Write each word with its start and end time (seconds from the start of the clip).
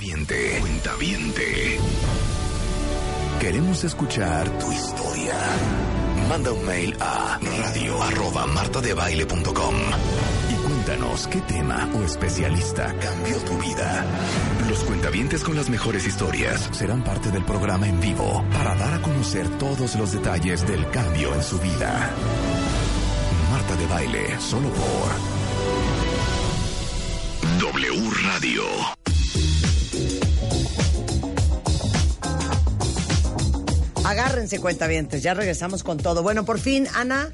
Cuentaviente, 0.00 0.58
cuentaviente. 0.60 1.78
Queremos 3.38 3.84
escuchar 3.84 4.48
tu 4.58 4.72
historia. 4.72 5.34
Manda 6.26 6.52
un 6.52 6.64
mail 6.64 6.96
a 7.00 7.38
radio 7.38 8.02
arroba 8.02 8.46
martadebaile.com 8.46 9.74
y 10.48 10.54
cuéntanos 10.54 11.26
qué 11.26 11.42
tema 11.42 11.86
o 11.94 12.02
especialista 12.02 12.94
cambió 12.98 13.36
tu 13.40 13.58
vida. 13.58 14.06
Los 14.70 14.84
cuentavientes 14.84 15.44
con 15.44 15.54
las 15.54 15.68
mejores 15.68 16.06
historias 16.06 16.70
serán 16.72 17.04
parte 17.04 17.30
del 17.30 17.44
programa 17.44 17.86
en 17.86 18.00
vivo 18.00 18.42
para 18.54 18.74
dar 18.76 18.94
a 18.94 19.02
conocer 19.02 19.50
todos 19.58 19.96
los 19.96 20.12
detalles 20.12 20.66
del 20.66 20.88
cambio 20.88 21.34
en 21.34 21.42
su 21.42 21.58
vida. 21.58 22.10
Marta 23.50 23.76
de 23.76 23.86
Baile, 23.86 24.40
solo 24.40 24.70
por 24.70 25.39
Agárrense, 34.30 34.60
cuentavientes, 34.60 35.22
ya 35.24 35.34
regresamos 35.34 35.82
con 35.82 35.98
todo. 35.98 36.22
Bueno, 36.22 36.44
por 36.44 36.60
fin, 36.60 36.86
Ana, 36.94 37.30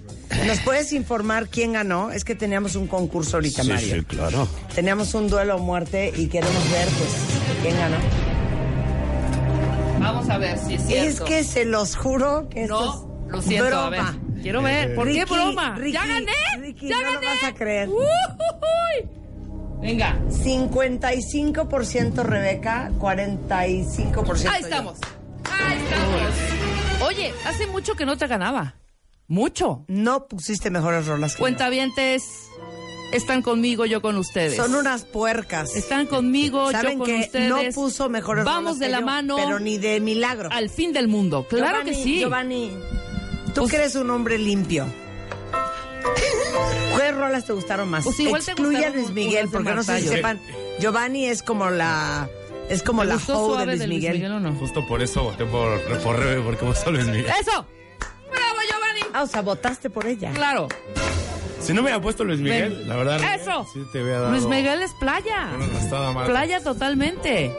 ¿nos 0.46 0.58
puedes 0.60 0.94
informar 0.94 1.48
quién 1.48 1.74
ganó? 1.74 2.10
Es 2.10 2.24
que 2.24 2.34
teníamos 2.34 2.74
un 2.74 2.86
concurso 2.86 3.36
ahorita, 3.36 3.62
Sí, 3.64 3.68
Mario. 3.68 3.94
sí, 3.96 4.02
claro. 4.04 4.48
Teníamos 4.74 5.12
un 5.12 5.28
duelo 5.28 5.54
a 5.54 5.58
muerte 5.58 6.10
y 6.16 6.26
queremos 6.28 6.70
ver, 6.72 6.88
pues, 6.88 7.10
quién 7.60 7.76
ganó. 7.76 7.96
Vamos 10.00 10.26
a 10.30 10.38
ver 10.38 10.58
si 10.58 10.74
es 10.76 10.86
cierto. 10.86 11.06
Es 11.06 11.20
que 11.20 11.44
se 11.44 11.66
los 11.66 11.96
juro 11.96 12.48
que 12.48 12.62
esto 12.62 12.80
No, 12.80 12.94
es 13.26 13.32
lo 13.32 13.42
siento, 13.42 13.76
a 13.78 13.90
ver. 13.90 14.00
broma. 14.00 14.18
Quiero 14.40 14.62
ver. 14.62 14.94
¿Por 14.94 15.06
Ricky, 15.06 15.18
qué 15.18 15.24
broma? 15.26 15.74
Ricky, 15.76 15.92
¡Ya 15.92 16.06
gané! 16.06 16.32
Ricky, 16.60 16.88
¡Ya 16.88 17.02
no 17.02 17.12
lo 17.12 17.20
vas 17.20 17.44
a 17.44 17.52
creer. 17.54 17.88
Ujujuy. 17.90 19.10
Venga, 19.82 20.18
55% 20.30 22.22
Rebeca, 22.22 22.90
45% 22.98 24.48
ahí 24.48 24.60
yo. 24.62 24.66
estamos. 24.66 24.98
Ahí 25.44 25.78
estamos. 25.78 26.65
Oye, 27.04 27.32
hace 27.44 27.66
mucho 27.66 27.94
que 27.94 28.06
no 28.06 28.16
te 28.16 28.26
ganaba. 28.26 28.74
Mucho. 29.28 29.84
No 29.88 30.26
pusiste 30.28 30.70
mejores 30.70 31.06
rolas 31.06 31.32
que 31.32 31.38
yo. 31.38 31.42
Cuentavientes, 31.42 32.22
están 33.12 33.42
conmigo, 33.42 33.84
yo 33.86 34.00
con 34.00 34.16
ustedes. 34.16 34.56
Son 34.56 34.74
unas 34.74 35.04
puercas. 35.04 35.74
Están 35.74 36.06
conmigo, 36.06 36.66
yo 36.66 36.72
Saben 36.72 36.98
con 36.98 37.06
que 37.06 37.20
ustedes. 37.20 37.48
no 37.48 37.58
puso 37.74 38.08
mejores 38.08 38.44
Vamos 38.44 38.62
rolas 38.62 38.78
de 38.78 38.86
que 38.86 38.92
la 38.92 39.00
yo, 39.00 39.06
mano 39.06 39.36
pero 39.36 39.58
ni 39.60 39.78
de 39.78 40.00
milagro. 40.00 40.48
al 40.52 40.70
fin 40.70 40.92
del 40.92 41.08
mundo. 41.08 41.46
Claro 41.48 41.78
Giovanni, 41.78 41.90
que 41.90 42.02
sí. 42.04 42.18
Giovanni, 42.20 42.70
tú 43.54 43.62
Pues- 43.62 43.70
que 43.70 43.76
eres 43.78 43.94
un 43.96 44.10
hombre 44.10 44.38
limpio. 44.38 44.86
¿Qué 46.96 47.12
rolas 47.12 47.44
te 47.44 47.52
gustaron 47.52 47.88
más? 47.88 48.04
Pues 48.04 48.18
igual 48.20 48.44
te 48.44 48.52
Excluye 48.52 48.84
a 48.86 48.90
Luis 48.90 49.10
Miguel, 49.10 49.48
porque 49.50 49.74
no 49.74 49.82
sé 49.82 49.98
si 50.00 50.06
yo- 50.06 50.12
sepan, 50.12 50.40
Giovanni 50.80 51.26
es 51.26 51.42
como 51.42 51.68
la 51.70 52.28
es 52.68 52.82
como 52.82 53.02
¿Te 53.02 53.08
la 53.08 53.14
gustó 53.14 53.38
hoe 53.38 53.46
suave 53.54 53.76
de 53.76 53.86
Luis 53.86 54.00
Miguel. 54.02 54.32
o 54.32 54.40
no? 54.40 54.52
Justo 54.54 54.86
por 54.86 55.02
eso 55.02 55.24
voté 55.24 55.44
por, 55.44 55.80
por 56.02 56.18
Rebe, 56.18 56.42
porque 56.42 56.64
vos 56.64 56.78
sos 56.78 56.92
Luis 56.92 57.06
Miguel. 57.06 57.26
¡Eso! 57.40 57.66
¡Bravo, 58.30 58.58
Giovanni! 58.68 59.00
Ah, 59.14 59.22
o 59.22 59.26
sea, 59.26 59.42
votaste 59.42 59.90
por 59.90 60.06
ella. 60.06 60.32
Claro. 60.32 60.68
Si 61.60 61.72
no 61.72 61.76
me 61.82 61.88
hubiera 61.88 62.00
puesto 62.00 62.22
Luis 62.24 62.38
Miguel, 62.40 62.74
Ven. 62.76 62.88
la 62.88 62.96
verdad. 62.96 63.20
¡Eso! 63.34 63.66
Sí 63.72 63.80
te 63.92 64.04
dado 64.04 64.30
Luis 64.30 64.44
Miguel 64.44 64.82
es 64.82 64.92
playa. 65.00 65.48
mal. 66.14 66.26
Playa 66.26 66.60
totalmente. 66.62 67.52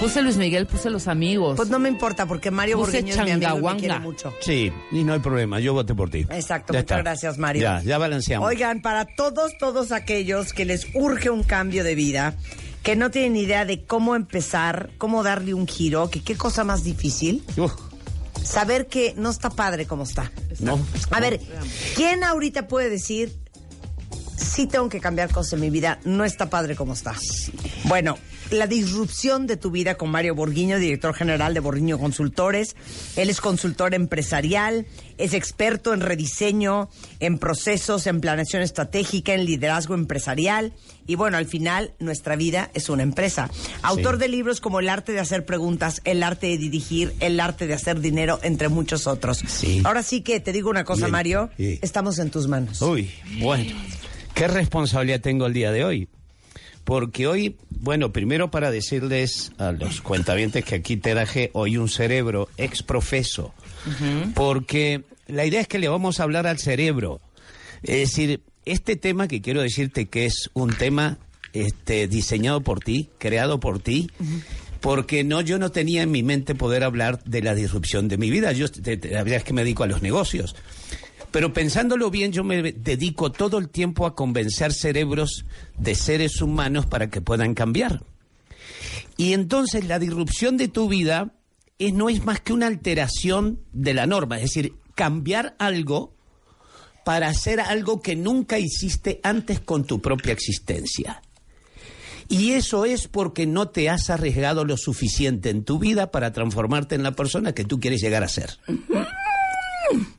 Puse 0.00 0.22
Luis 0.22 0.36
Miguel, 0.38 0.66
puse 0.66 0.88
los 0.88 1.06
amigos. 1.06 1.56
Pues 1.56 1.68
no 1.68 1.78
me 1.78 1.88
importa 1.88 2.24
porque 2.26 2.50
Mario 2.50 2.78
Puse 2.78 3.02
Borgueño 3.02 3.12
es 3.14 3.24
mi 3.24 3.30
amigo 3.46 3.70
y 3.70 3.74
me 3.74 3.80
quiere 3.80 3.98
mucho. 3.98 4.34
Sí, 4.40 4.72
y 4.90 5.04
no 5.04 5.12
hay 5.12 5.18
problema, 5.18 5.60
yo 5.60 5.74
voté 5.74 5.94
por 5.94 6.08
ti. 6.08 6.26
Exacto, 6.30 6.72
Ya 6.72 6.80
muchas 6.80 6.96
está. 6.98 7.02
gracias, 7.02 7.38
Mario. 7.38 7.62
Ya, 7.62 7.82
ya 7.82 7.98
balanceamos. 7.98 8.48
Oigan, 8.48 8.80
para 8.80 9.04
todos, 9.04 9.58
todos 9.58 9.92
aquellos 9.92 10.52
que 10.54 10.64
les 10.64 10.86
urge 10.94 11.28
un 11.28 11.42
cambio 11.42 11.84
de 11.84 11.94
vida, 11.94 12.34
que 12.86 12.94
no 12.94 13.10
tienen 13.10 13.34
idea 13.34 13.64
de 13.64 13.84
cómo 13.84 14.14
empezar, 14.14 14.90
cómo 14.96 15.24
darle 15.24 15.54
un 15.54 15.66
giro, 15.66 16.08
que 16.08 16.22
qué 16.22 16.36
cosa 16.36 16.62
más 16.62 16.84
difícil, 16.84 17.42
Uf, 17.56 17.72
saber 18.44 18.86
que 18.86 19.12
no 19.16 19.28
está 19.28 19.50
padre 19.50 19.88
como 19.88 20.04
está. 20.04 20.30
no. 20.60 20.78
A 21.10 21.18
ver, 21.18 21.40
¿quién 21.96 22.22
ahorita 22.22 22.68
puede 22.68 22.88
decir, 22.88 23.36
sí 24.56 24.66
tengo 24.66 24.88
que 24.88 25.00
cambiar 25.00 25.30
cosas 25.30 25.52
en 25.52 25.60
mi 25.60 25.68
vida, 25.68 25.98
no 26.04 26.24
está 26.24 26.48
padre 26.48 26.76
como 26.76 26.94
está? 26.94 27.14
Bueno, 27.84 28.16
la 28.50 28.66
disrupción 28.66 29.46
de 29.46 29.58
tu 29.58 29.70
vida 29.70 29.96
con 29.96 30.10
Mario 30.10 30.34
Borguiño, 30.34 30.78
director 30.78 31.14
general 31.14 31.52
de 31.52 31.60
Borguiño 31.60 31.98
Consultores. 31.98 32.74
Él 33.16 33.28
es 33.28 33.42
consultor 33.42 33.92
empresarial, 33.92 34.86
es 35.18 35.34
experto 35.34 35.92
en 35.92 36.00
rediseño, 36.00 36.88
en 37.20 37.36
procesos, 37.36 38.06
en 38.06 38.22
planeación 38.22 38.62
estratégica, 38.62 39.34
en 39.34 39.44
liderazgo 39.44 39.92
empresarial. 39.94 40.72
Y 41.06 41.16
bueno, 41.16 41.36
al 41.36 41.44
final, 41.44 41.92
nuestra 41.98 42.34
vida 42.34 42.70
es 42.72 42.88
una 42.88 43.02
empresa. 43.02 43.50
Autor 43.82 44.16
de 44.16 44.28
libros 44.28 44.62
como 44.62 44.80
El 44.80 44.88
arte 44.88 45.12
de 45.12 45.20
hacer 45.20 45.44
preguntas, 45.44 46.00
El 46.04 46.22
arte 46.22 46.46
de 46.46 46.56
dirigir, 46.56 47.14
El 47.20 47.40
arte 47.40 47.66
de 47.66 47.74
hacer 47.74 48.00
dinero, 48.00 48.40
entre 48.42 48.70
muchos 48.70 49.06
otros. 49.06 49.42
Sí. 49.46 49.82
Ahora 49.84 50.02
sí 50.02 50.22
que 50.22 50.40
te 50.40 50.52
digo 50.52 50.70
una 50.70 50.84
cosa, 50.84 51.06
Bien. 51.06 51.12
Mario, 51.12 51.50
Sí. 51.58 51.78
estamos 51.82 52.18
en 52.20 52.30
tus 52.30 52.48
manos. 52.48 52.80
Uy, 52.80 53.10
bueno. 53.38 53.74
¿Qué 54.36 54.48
responsabilidad 54.48 55.22
tengo 55.22 55.46
el 55.46 55.54
día 55.54 55.72
de 55.72 55.82
hoy? 55.82 56.08
Porque 56.84 57.26
hoy, 57.26 57.56
bueno, 57.70 58.12
primero 58.12 58.50
para 58.50 58.70
decirles 58.70 59.50
a 59.56 59.72
los 59.72 60.02
cuentavientes 60.02 60.62
que 60.62 60.74
aquí 60.74 60.98
te 60.98 61.12
traje 61.12 61.48
hoy 61.54 61.78
un 61.78 61.88
cerebro 61.88 62.50
exprofeso. 62.58 63.54
Porque 64.34 65.04
la 65.26 65.46
idea 65.46 65.62
es 65.62 65.68
que 65.68 65.78
le 65.78 65.88
vamos 65.88 66.20
a 66.20 66.24
hablar 66.24 66.46
al 66.46 66.58
cerebro. 66.58 67.22
Es 67.82 68.10
decir, 68.10 68.42
este 68.66 68.96
tema 68.96 69.26
que 69.26 69.40
quiero 69.40 69.62
decirte 69.62 70.04
que 70.04 70.26
es 70.26 70.50
un 70.52 70.76
tema 70.76 71.16
este, 71.54 72.06
diseñado 72.06 72.60
por 72.60 72.80
ti, 72.80 73.08
creado 73.16 73.58
por 73.58 73.78
ti, 73.78 74.10
porque 74.82 75.24
no, 75.24 75.40
yo 75.40 75.58
no 75.58 75.72
tenía 75.72 76.02
en 76.02 76.10
mi 76.10 76.22
mente 76.22 76.54
poder 76.54 76.84
hablar 76.84 77.24
de 77.24 77.40
la 77.40 77.54
disrupción 77.54 78.08
de 78.08 78.18
mi 78.18 78.28
vida. 78.28 78.52
Yo, 78.52 78.66
la 78.84 79.22
verdad 79.22 79.38
es 79.38 79.44
que 79.44 79.54
me 79.54 79.62
dedico 79.62 79.84
a 79.84 79.86
los 79.86 80.02
negocios. 80.02 80.54
Pero 81.30 81.52
pensándolo 81.52 82.10
bien, 82.10 82.32
yo 82.32 82.44
me 82.44 82.72
dedico 82.72 83.32
todo 83.32 83.58
el 83.58 83.68
tiempo 83.68 84.06
a 84.06 84.14
convencer 84.14 84.72
cerebros 84.72 85.44
de 85.78 85.94
seres 85.94 86.40
humanos 86.40 86.86
para 86.86 87.10
que 87.10 87.20
puedan 87.20 87.54
cambiar. 87.54 88.02
Y 89.16 89.32
entonces 89.32 89.86
la 89.86 89.98
disrupción 89.98 90.56
de 90.56 90.68
tu 90.68 90.88
vida 90.88 91.34
es, 91.78 91.92
no 91.92 92.08
es 92.08 92.24
más 92.24 92.40
que 92.40 92.52
una 92.52 92.66
alteración 92.66 93.60
de 93.72 93.94
la 93.94 94.06
norma, 94.06 94.36
es 94.36 94.42
decir, 94.42 94.74
cambiar 94.94 95.56
algo 95.58 96.14
para 97.04 97.28
hacer 97.28 97.60
algo 97.60 98.02
que 98.02 98.16
nunca 98.16 98.58
hiciste 98.58 99.20
antes 99.22 99.60
con 99.60 99.84
tu 99.84 100.00
propia 100.00 100.32
existencia. 100.32 101.22
Y 102.28 102.52
eso 102.52 102.84
es 102.84 103.06
porque 103.06 103.46
no 103.46 103.68
te 103.68 103.88
has 103.88 104.10
arriesgado 104.10 104.64
lo 104.64 104.76
suficiente 104.76 105.50
en 105.50 105.64
tu 105.64 105.78
vida 105.78 106.10
para 106.10 106.32
transformarte 106.32 106.96
en 106.96 107.04
la 107.04 107.12
persona 107.12 107.52
que 107.52 107.64
tú 107.64 107.78
quieres 107.78 108.00
llegar 108.00 108.24
a 108.24 108.28
ser. 108.28 108.58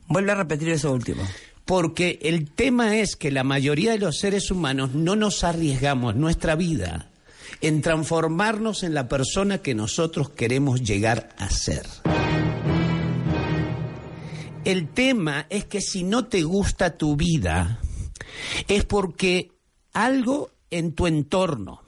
Vuelve 0.06 0.32
a 0.32 0.36
repetir 0.36 0.70
eso 0.70 0.92
último. 0.92 1.22
Porque 1.64 2.18
el 2.22 2.50
tema 2.50 2.96
es 2.96 3.16
que 3.16 3.30
la 3.30 3.44
mayoría 3.44 3.92
de 3.92 3.98
los 3.98 4.18
seres 4.18 4.50
humanos 4.50 4.94
no 4.94 5.16
nos 5.16 5.44
arriesgamos 5.44 6.16
nuestra 6.16 6.54
vida 6.54 7.10
en 7.60 7.82
transformarnos 7.82 8.82
en 8.82 8.94
la 8.94 9.08
persona 9.08 9.58
que 9.58 9.74
nosotros 9.74 10.30
queremos 10.30 10.82
llegar 10.82 11.30
a 11.38 11.50
ser. 11.50 11.86
El 14.64 14.88
tema 14.88 15.46
es 15.50 15.64
que 15.64 15.80
si 15.80 16.04
no 16.04 16.26
te 16.26 16.42
gusta 16.42 16.96
tu 16.96 17.16
vida, 17.16 17.80
es 18.68 18.84
porque 18.84 19.50
algo 19.92 20.50
en 20.70 20.92
tu 20.92 21.06
entorno, 21.06 21.82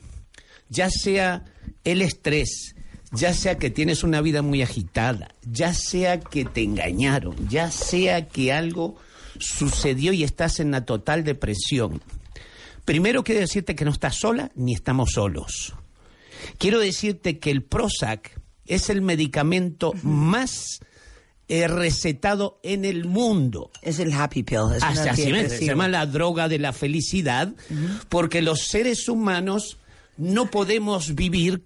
ya 0.68 0.88
sea 0.91 1.44
el 1.84 2.02
estrés, 2.02 2.74
ya 3.12 3.34
sea 3.34 3.59
que 3.59 3.71
tienes 3.71 4.04
una 4.04 4.21
vida 4.21 4.43
muy 4.43 4.62
agitada, 4.62 5.34
ya 5.43 5.75
sea 5.75 6.21
que 6.21 6.44
te 6.44 6.62
engañaron, 6.62 7.48
ya 7.48 7.71
sea 7.71 8.28
que 8.28 8.53
algo 8.53 8.97
sucedió 9.38 10.12
y 10.12 10.25
estás 10.25 10.60
en 10.60 10.71
la 10.71 10.84
total 10.84 11.25
depresión. 11.25 12.00
Primero 12.84 13.25
quiero 13.25 13.41
decirte 13.41 13.75
que 13.75 13.84
no 13.84 13.91
estás 13.91 14.16
sola 14.16 14.50
ni 14.54 14.75
estamos 14.75 15.10
solos. 15.12 15.75
Quiero 16.59 16.78
decirte 16.78 17.38
que 17.38 17.50
el 17.50 17.62
Prozac 17.62 18.41
es 18.66 18.91
el 18.91 19.03
medicamento 19.03 19.92
más 20.03 20.80
eh, 21.48 21.66
recetado 21.66 22.60
en 22.62 22.84
el 22.84 23.04
mundo. 23.07 23.71
Es 23.83 23.98
el 23.98 24.12
happy 24.12 24.45
pill. 24.45 24.72
Es 24.77 24.83
así 24.83 25.33
se 25.48 25.66
llama 25.66 25.89
la 25.89 26.07
droga 26.07 26.48
de 26.48 26.59
la 26.59 26.72
felicidad, 26.72 27.53
porque 28.09 28.41
los 28.41 28.68
seres 28.68 29.09
humanos 29.09 29.78
no 30.16 30.51
podemos 30.51 31.15
vivir 31.15 31.65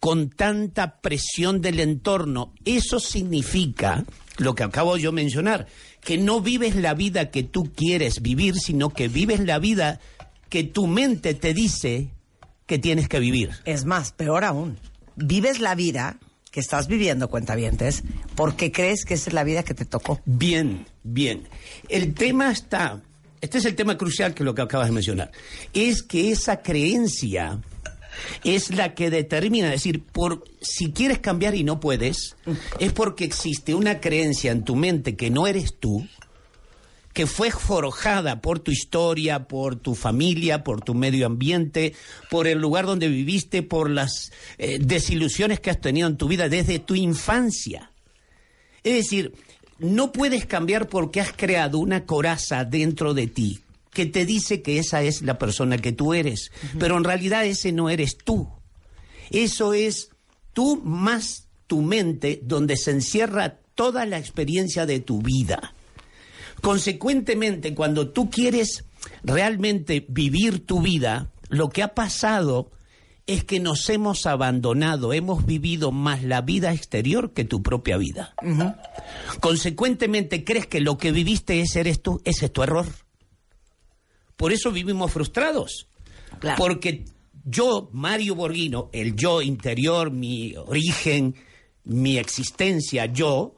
con 0.00 0.30
tanta 0.30 1.00
presión 1.00 1.60
del 1.60 1.78
entorno. 1.78 2.54
Eso 2.64 2.98
significa, 2.98 4.04
lo 4.38 4.54
que 4.54 4.64
acabo 4.64 4.96
yo 4.96 5.10
de 5.10 5.16
mencionar, 5.16 5.66
que 6.00 6.16
no 6.18 6.40
vives 6.40 6.74
la 6.74 6.94
vida 6.94 7.30
que 7.30 7.42
tú 7.42 7.70
quieres 7.76 8.22
vivir, 8.22 8.54
sino 8.56 8.90
que 8.90 9.08
vives 9.08 9.40
la 9.40 9.58
vida 9.58 10.00
que 10.48 10.64
tu 10.64 10.86
mente 10.86 11.34
te 11.34 11.54
dice 11.54 12.08
que 12.66 12.78
tienes 12.78 13.08
que 13.08 13.20
vivir. 13.20 13.50
Es 13.66 13.84
más, 13.84 14.12
peor 14.12 14.44
aún. 14.44 14.78
Vives 15.16 15.60
la 15.60 15.74
vida 15.74 16.18
que 16.50 16.60
estás 16.60 16.88
viviendo, 16.88 17.28
cuentavientes, 17.28 18.02
porque 18.34 18.72
crees 18.72 19.04
que 19.04 19.14
esa 19.14 19.30
es 19.30 19.34
la 19.34 19.44
vida 19.44 19.62
que 19.62 19.74
te 19.74 19.84
tocó. 19.84 20.20
Bien, 20.24 20.86
bien. 21.04 21.46
El 21.88 22.14
tema 22.14 22.50
está, 22.50 23.02
este 23.40 23.58
es 23.58 23.64
el 23.66 23.76
tema 23.76 23.96
crucial 23.96 24.34
que 24.34 24.44
lo 24.44 24.54
que 24.54 24.62
acabas 24.62 24.88
de 24.88 24.94
mencionar, 24.94 25.30
es 25.72 26.02
que 26.02 26.32
esa 26.32 26.62
creencia 26.62 27.60
es 28.44 28.74
la 28.74 28.94
que 28.94 29.10
determina, 29.10 29.68
es 29.68 29.82
decir, 29.82 30.02
por 30.02 30.44
si 30.60 30.92
quieres 30.92 31.18
cambiar 31.18 31.54
y 31.54 31.64
no 31.64 31.80
puedes, 31.80 32.36
es 32.78 32.92
porque 32.92 33.24
existe 33.24 33.74
una 33.74 34.00
creencia 34.00 34.52
en 34.52 34.64
tu 34.64 34.76
mente 34.76 35.16
que 35.16 35.30
no 35.30 35.46
eres 35.46 35.74
tú, 35.78 36.06
que 37.12 37.26
fue 37.26 37.50
forjada 37.50 38.40
por 38.40 38.60
tu 38.60 38.70
historia, 38.70 39.48
por 39.48 39.76
tu 39.76 39.94
familia, 39.94 40.62
por 40.62 40.80
tu 40.80 40.94
medio 40.94 41.26
ambiente, 41.26 41.94
por 42.30 42.46
el 42.46 42.58
lugar 42.58 42.86
donde 42.86 43.08
viviste, 43.08 43.62
por 43.62 43.90
las 43.90 44.32
eh, 44.58 44.78
desilusiones 44.80 45.60
que 45.60 45.70
has 45.70 45.80
tenido 45.80 46.08
en 46.08 46.16
tu 46.16 46.28
vida 46.28 46.48
desde 46.48 46.78
tu 46.78 46.94
infancia. 46.94 47.90
Es 48.84 48.94
decir, 48.94 49.34
no 49.78 50.12
puedes 50.12 50.46
cambiar 50.46 50.88
porque 50.88 51.20
has 51.20 51.32
creado 51.32 51.78
una 51.78 52.06
coraza 52.06 52.64
dentro 52.64 53.12
de 53.12 53.26
ti 53.26 53.60
que 54.00 54.06
te 54.06 54.24
dice 54.24 54.62
que 54.62 54.78
esa 54.78 55.02
es 55.02 55.20
la 55.20 55.36
persona 55.36 55.76
que 55.76 55.92
tú 55.92 56.14
eres, 56.14 56.52
pero 56.78 56.96
en 56.96 57.04
realidad 57.04 57.44
ese 57.44 57.70
no 57.70 57.90
eres 57.90 58.16
tú. 58.16 58.48
Eso 59.28 59.74
es 59.74 60.08
tú 60.54 60.80
más 60.82 61.48
tu 61.66 61.82
mente 61.82 62.40
donde 62.42 62.78
se 62.78 62.92
encierra 62.92 63.58
toda 63.74 64.06
la 64.06 64.16
experiencia 64.16 64.86
de 64.86 65.00
tu 65.00 65.20
vida. 65.20 65.74
Consecuentemente, 66.62 67.74
cuando 67.74 68.08
tú 68.08 68.30
quieres 68.30 68.86
realmente 69.22 70.06
vivir 70.08 70.64
tu 70.64 70.80
vida, 70.80 71.30
lo 71.50 71.68
que 71.68 71.82
ha 71.82 71.94
pasado 71.94 72.70
es 73.26 73.44
que 73.44 73.60
nos 73.60 73.86
hemos 73.90 74.24
abandonado, 74.24 75.12
hemos 75.12 75.44
vivido 75.44 75.92
más 75.92 76.22
la 76.22 76.40
vida 76.40 76.72
exterior 76.72 77.34
que 77.34 77.44
tu 77.44 77.62
propia 77.62 77.98
vida. 77.98 78.34
Consecuentemente, 79.40 80.42
crees 80.42 80.66
que 80.66 80.80
lo 80.80 80.96
que 80.96 81.12
viviste 81.12 81.60
ese 81.60 81.80
eres 81.80 82.00
tú, 82.00 82.22
ese 82.24 82.46
es 82.46 82.52
tu 82.54 82.62
error. 82.62 82.86
Por 84.40 84.54
eso 84.54 84.72
vivimos 84.72 85.12
frustrados. 85.12 85.86
Claro. 86.38 86.56
Porque 86.56 87.04
yo, 87.44 87.90
Mario 87.92 88.34
Borghino, 88.34 88.88
el 88.90 89.14
yo 89.14 89.42
interior, 89.42 90.10
mi 90.10 90.56
origen, 90.56 91.34
mi 91.84 92.16
existencia, 92.16 93.04
yo, 93.04 93.54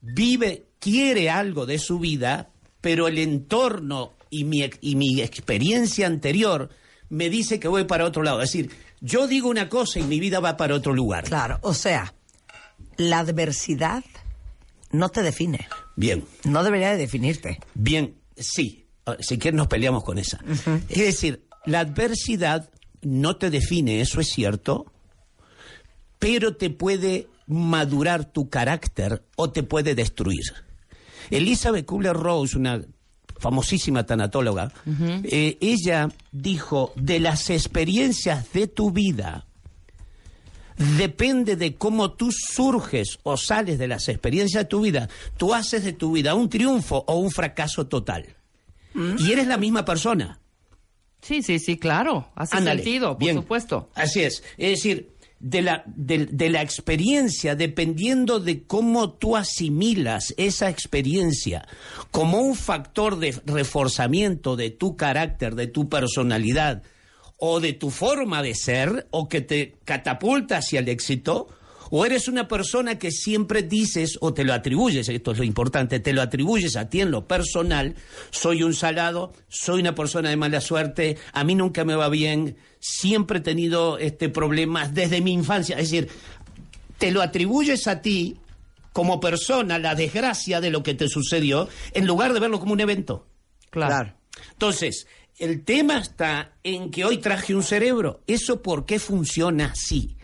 vive, 0.00 0.64
quiere 0.80 1.30
algo 1.30 1.64
de 1.64 1.78
su 1.78 2.00
vida, 2.00 2.50
pero 2.80 3.06
el 3.06 3.18
entorno 3.18 4.14
y 4.30 4.42
mi, 4.42 4.68
y 4.80 4.96
mi 4.96 5.20
experiencia 5.20 6.08
anterior 6.08 6.70
me 7.08 7.30
dice 7.30 7.60
que 7.60 7.68
voy 7.68 7.84
para 7.84 8.04
otro 8.04 8.24
lado. 8.24 8.42
Es 8.42 8.50
decir, 8.50 8.72
yo 9.00 9.28
digo 9.28 9.48
una 9.48 9.68
cosa 9.68 10.00
y 10.00 10.02
mi 10.02 10.18
vida 10.18 10.40
va 10.40 10.56
para 10.56 10.74
otro 10.74 10.92
lugar. 10.92 11.22
Claro, 11.22 11.60
o 11.62 11.72
sea, 11.72 12.12
la 12.96 13.20
adversidad 13.20 14.02
no 14.90 15.08
te 15.10 15.22
define. 15.22 15.68
Bien. 15.94 16.24
No 16.42 16.64
debería 16.64 16.90
de 16.90 16.96
definirte. 16.96 17.60
Bien, 17.74 18.16
sí. 18.36 18.83
Ah, 19.06 19.16
Si 19.20 19.38
quieres 19.38 19.56
nos 19.56 19.66
peleamos 19.68 20.02
con 20.04 20.18
esa. 20.18 20.40
Es 20.88 20.98
decir, 20.98 21.44
la 21.66 21.80
adversidad 21.80 22.70
no 23.02 23.36
te 23.36 23.50
define, 23.50 24.00
eso 24.00 24.20
es 24.20 24.28
cierto, 24.28 24.86
pero 26.18 26.56
te 26.56 26.70
puede 26.70 27.28
madurar 27.46 28.24
tu 28.24 28.48
carácter 28.48 29.22
o 29.36 29.50
te 29.50 29.62
puede 29.62 29.94
destruir. 29.94 30.42
Elizabeth 31.30 31.86
Kubler-Rose, 31.86 32.56
una 32.56 32.82
famosísima 33.38 34.06
tanatóloga, 34.06 34.72
eh, 35.24 35.58
ella 35.60 36.08
dijo, 36.32 36.92
de 36.96 37.20
las 37.20 37.50
experiencias 37.50 38.52
de 38.52 38.68
tu 38.68 38.90
vida, 38.90 39.46
depende 40.96 41.56
de 41.56 41.74
cómo 41.74 42.12
tú 42.12 42.30
surges 42.32 43.18
o 43.22 43.36
sales 43.36 43.78
de 43.78 43.88
las 43.88 44.08
experiencias 44.08 44.64
de 44.64 44.68
tu 44.68 44.80
vida, 44.80 45.08
tú 45.36 45.52
haces 45.54 45.84
de 45.84 45.92
tu 45.92 46.12
vida 46.12 46.34
un 46.34 46.48
triunfo 46.48 47.04
o 47.06 47.16
un 47.16 47.30
fracaso 47.30 47.86
total. 47.86 48.26
Y 49.18 49.32
eres 49.32 49.46
la 49.46 49.56
misma 49.56 49.84
persona. 49.84 50.40
Sí, 51.20 51.42
sí, 51.42 51.58
sí, 51.58 51.78
claro. 51.78 52.28
Hace 52.34 52.56
Ándale, 52.56 52.82
sentido, 52.82 53.10
por 53.12 53.18
bien. 53.18 53.36
supuesto. 53.36 53.90
Así 53.94 54.22
es. 54.22 54.42
Es 54.58 54.70
decir, 54.70 55.14
de 55.40 55.62
la, 55.62 55.82
de, 55.86 56.26
de 56.26 56.50
la 56.50 56.62
experiencia, 56.62 57.54
dependiendo 57.54 58.40
de 58.40 58.64
cómo 58.64 59.12
tú 59.12 59.36
asimilas 59.36 60.34
esa 60.36 60.68
experiencia 60.70 61.66
como 62.10 62.40
un 62.40 62.54
factor 62.54 63.18
de 63.18 63.34
reforzamiento 63.46 64.56
de 64.56 64.70
tu 64.70 64.96
carácter, 64.96 65.54
de 65.54 65.66
tu 65.66 65.88
personalidad 65.88 66.82
o 67.36 67.60
de 67.60 67.72
tu 67.72 67.90
forma 67.90 68.42
de 68.42 68.54
ser, 68.54 69.06
o 69.10 69.28
que 69.28 69.40
te 69.40 69.74
catapulta 69.84 70.58
hacia 70.58 70.80
el 70.80 70.88
éxito, 70.88 71.48
o 71.90 72.04
eres 72.04 72.28
una 72.28 72.48
persona 72.48 72.98
que 72.98 73.10
siempre 73.10 73.62
dices 73.62 74.18
o 74.20 74.34
te 74.34 74.44
lo 74.44 74.52
atribuyes, 74.52 75.08
esto 75.08 75.32
es 75.32 75.38
lo 75.38 75.44
importante, 75.44 76.00
te 76.00 76.12
lo 76.12 76.22
atribuyes 76.22 76.76
a 76.76 76.88
ti 76.88 77.00
en 77.00 77.10
lo 77.10 77.26
personal, 77.26 77.94
soy 78.30 78.62
un 78.62 78.74
salado, 78.74 79.32
soy 79.48 79.80
una 79.80 79.94
persona 79.94 80.30
de 80.30 80.36
mala 80.36 80.60
suerte, 80.60 81.16
a 81.32 81.44
mí 81.44 81.54
nunca 81.54 81.84
me 81.84 81.94
va 81.94 82.08
bien, 82.08 82.56
siempre 82.80 83.38
he 83.38 83.42
tenido 83.42 83.98
este 83.98 84.28
problemas 84.28 84.94
desde 84.94 85.20
mi 85.20 85.32
infancia, 85.32 85.76
es 85.78 85.90
decir, 85.90 86.08
te 86.98 87.10
lo 87.10 87.22
atribuyes 87.22 87.86
a 87.86 88.00
ti 88.00 88.36
como 88.92 89.18
persona 89.18 89.78
la 89.78 89.94
desgracia 89.94 90.60
de 90.60 90.70
lo 90.70 90.82
que 90.82 90.94
te 90.94 91.08
sucedió 91.08 91.68
en 91.92 92.06
lugar 92.06 92.32
de 92.32 92.40
verlo 92.40 92.60
como 92.60 92.72
un 92.72 92.80
evento. 92.80 93.26
Claro. 93.70 94.14
Entonces, 94.52 95.08
el 95.38 95.64
tema 95.64 95.98
está 95.98 96.52
en 96.62 96.90
que 96.90 97.04
hoy 97.04 97.18
traje 97.18 97.54
un 97.54 97.64
cerebro. 97.64 98.22
¿Eso 98.28 98.62
por 98.62 98.86
qué 98.86 99.00
funciona 99.00 99.72
así? 99.72 100.16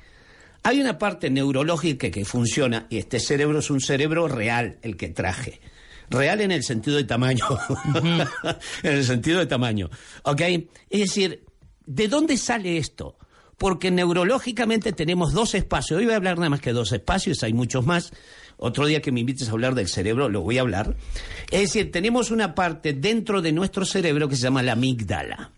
Hay 0.63 0.81
una 0.81 0.99
parte 0.99 1.31
neurológica 1.31 2.11
que 2.11 2.25
funciona 2.25 2.87
y 2.91 2.99
este 2.99 3.19
cerebro 3.19 3.61
es 3.61 3.71
un 3.71 3.81
cerebro 3.81 4.29
real, 4.29 4.79
el 4.83 4.97
que 4.97 5.09
traje. 5.09 5.61
Real 6.11 6.41
en 6.41 6.51
el 6.51 6.65
sentido 6.65 6.97
de 6.97 7.05
tamaño. 7.05 7.47
en 8.83 8.93
el 8.93 9.05
sentido 9.05 9.39
de 9.39 9.47
tamaño. 9.47 9.89
¿Ok? 10.25 10.43
Es 10.91 11.01
decir, 11.01 11.45
¿de 11.87 12.09
dónde 12.09 12.37
sale 12.37 12.77
esto? 12.77 13.17
Porque 13.57 13.91
neurológicamente 13.91 14.93
tenemos 14.93 15.33
dos 15.33 15.55
espacios. 15.55 15.99
Hoy 15.99 16.05
voy 16.05 16.15
a 16.15 16.17
hablar 16.17 16.37
nada 16.37 16.51
más 16.51 16.61
que 16.61 16.73
dos 16.73 16.93
espacios, 16.93 17.43
hay 17.43 17.53
muchos 17.53 17.87
más. 17.87 18.13
Otro 18.57 18.87
día 18.87 19.01
que 19.01 19.13
me 19.13 19.21
invites 19.21 19.49
a 19.49 19.53
hablar 19.53 19.75
del 19.75 19.89
cerebro, 19.89 20.29
lo 20.29 20.43
voy 20.43 20.59
a 20.59 20.63
hablar. 20.63 20.97
Es 21.51 21.61
decir, 21.61 21.91
tenemos 21.91 22.31
una 22.31 22.55
parte 22.55 22.93
dentro 22.93 23.41
de 23.41 23.53
nuestro 23.53 23.87
cerebro 23.87 24.29
que 24.29 24.37
se 24.37 24.43
llama 24.43 24.63
la 24.63 24.73
amígdala. 24.73 25.53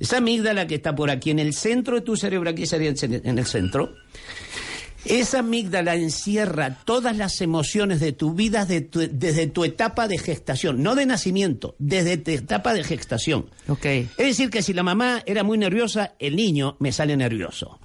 Esa 0.00 0.16
amígdala 0.18 0.66
que 0.66 0.74
está 0.76 0.94
por 0.94 1.10
aquí 1.10 1.30
en 1.30 1.38
el 1.38 1.54
centro 1.54 1.94
de 1.96 2.00
tu 2.02 2.16
cerebro, 2.16 2.50
aquí 2.50 2.66
sería 2.66 2.92
en 3.00 3.38
el 3.38 3.46
centro. 3.46 3.94
Esa 5.04 5.40
amígdala 5.40 5.96
encierra 5.96 6.78
todas 6.86 7.14
las 7.14 7.40
emociones 7.42 8.00
de 8.00 8.12
tu 8.12 8.32
vida 8.32 8.64
de 8.64 8.80
tu- 8.80 9.06
desde 9.12 9.46
tu 9.48 9.64
etapa 9.64 10.08
de 10.08 10.16
gestación, 10.16 10.82
no 10.82 10.94
de 10.94 11.04
nacimiento, 11.04 11.76
desde 11.78 12.16
tu 12.16 12.30
etapa 12.30 12.72
de 12.72 12.82
gestación. 12.84 13.50
Ok. 13.68 13.84
Es 13.84 14.16
decir, 14.16 14.48
que 14.48 14.62
si 14.62 14.72
la 14.72 14.82
mamá 14.82 15.22
era 15.26 15.42
muy 15.42 15.58
nerviosa, 15.58 16.14
el 16.18 16.36
niño 16.36 16.76
me 16.80 16.90
sale 16.90 17.16
nervioso. 17.18 17.78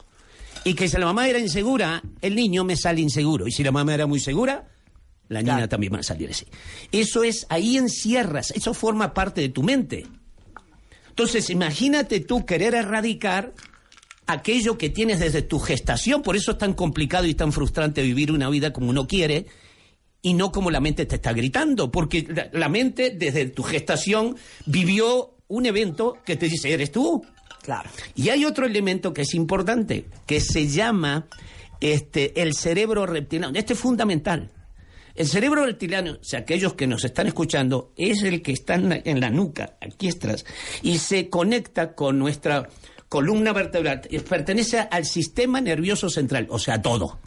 Y 0.64 0.76
que 0.76 0.88
si 0.88 0.98
la 0.98 1.06
mamá 1.08 1.28
era 1.28 1.40
insegura, 1.40 2.02
el 2.22 2.36
niño 2.36 2.64
me 2.64 2.78
sale 2.78 3.02
inseguro. 3.02 3.48
Y 3.48 3.52
si 3.52 3.64
la 3.66 3.72
mamá 3.74 3.94
era 3.94 4.08
muy 4.08 4.22
segura, 4.22 4.70
la 5.28 5.42
niña 5.42 5.56
Claro. 5.56 5.70
también 5.70 5.94
va 5.94 6.00
a 6.00 6.04
salir 6.04 6.30
así. 6.30 6.46
Eso 6.94 7.24
es, 7.24 7.46
ahí 7.50 7.76
encierras, 7.76 8.52
eso 8.52 8.74
forma 8.74 9.14
parte 9.14 9.42
de 9.42 9.50
tu 9.50 9.62
mente. 9.62 10.08
Entonces, 11.20 11.50
imagínate 11.50 12.22
tú 12.22 12.46
querer 12.46 12.74
erradicar 12.76 13.54
aquello 14.26 14.78
que 14.78 14.90
tienes 14.90 15.20
desde 15.20 15.42
tu 15.42 15.60
gestación, 15.60 16.22
por 16.22 16.38
eso 16.38 16.52
es 16.52 16.58
tan 16.58 16.74
complicado 16.74 17.26
y 17.26 17.34
tan 17.34 17.52
frustrante 17.52 18.02
vivir 18.02 18.32
una 18.32 18.50
vida 18.50 18.72
como 18.72 18.90
uno 18.90 19.06
quiere 19.06 19.46
y 20.22 20.34
no 20.34 20.54
como 20.54 20.72
la 20.72 20.80
mente 20.80 21.06
te 21.06 21.16
está 21.16 21.34
gritando, 21.34 21.92
porque 21.92 22.26
la, 22.26 22.50
la 22.54 22.70
mente 22.70 23.10
desde 23.10 23.48
tu 23.48 23.64
gestación 23.64 24.38
vivió 24.66 25.36
un 25.50 25.66
evento 25.66 26.20
que 26.26 26.38
te 26.38 26.48
dice, 26.48 26.72
eres 26.72 26.94
tú. 26.94 27.22
Claro. 27.64 27.90
Y 28.16 28.30
hay 28.30 28.46
otro 28.46 28.66
elemento 28.66 29.12
que 29.12 29.24
es 29.24 29.34
importante, 29.34 30.06
que 30.26 30.40
se 30.40 30.70
llama 30.70 31.28
este, 31.82 32.42
el 32.42 32.54
cerebro 32.54 33.06
reptiliano. 33.06 33.60
Este 33.60 33.74
es 33.74 33.80
fundamental. 33.80 34.54
El 35.20 35.28
cerebro 35.28 35.66
reptiliano, 35.66 36.14
o 36.14 36.24
sea, 36.24 36.40
aquellos 36.40 36.76
que 36.76 36.88
nos 36.88 37.04
están 37.04 37.28
escuchando, 37.28 37.92
es 37.98 38.24
el 38.24 38.42
que 38.42 38.54
está 38.54 38.76
en 38.76 39.20
la, 39.20 39.30
nuca, 39.30 39.76
aquí 39.82 40.08
atrás, 40.08 40.46
y 40.82 40.98
se 41.00 41.30
conecta 41.30 41.94
con 41.94 42.18
nuestra 42.18 42.70
columna 43.10 43.52
vertebral. 43.52 44.00
Pertenece 44.30 44.80
al 44.80 45.04
sistema 45.04 45.60
nervioso 45.60 46.10
central, 46.10 46.48
o 46.50 46.58
sea, 46.58 46.82
todo. 46.82 47.20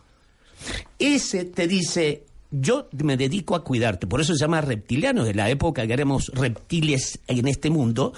Ese 0.98 1.44
te 1.44 1.68
dice, 1.68 2.24
yo 2.50 2.88
me 2.92 3.18
dedico 3.18 3.56
a 3.56 3.62
cuidarte. 3.62 4.06
Por 4.06 4.22
eso 4.22 4.32
se 4.32 4.40
llama 4.40 4.62
reptiliano, 4.62 5.22
de 5.22 5.34
la 5.34 5.50
época 5.50 5.86
que 5.86 5.92
éramos 5.92 6.28
reptiles 6.28 7.20
en 7.26 7.46
este 7.46 7.68
mundo, 7.68 8.14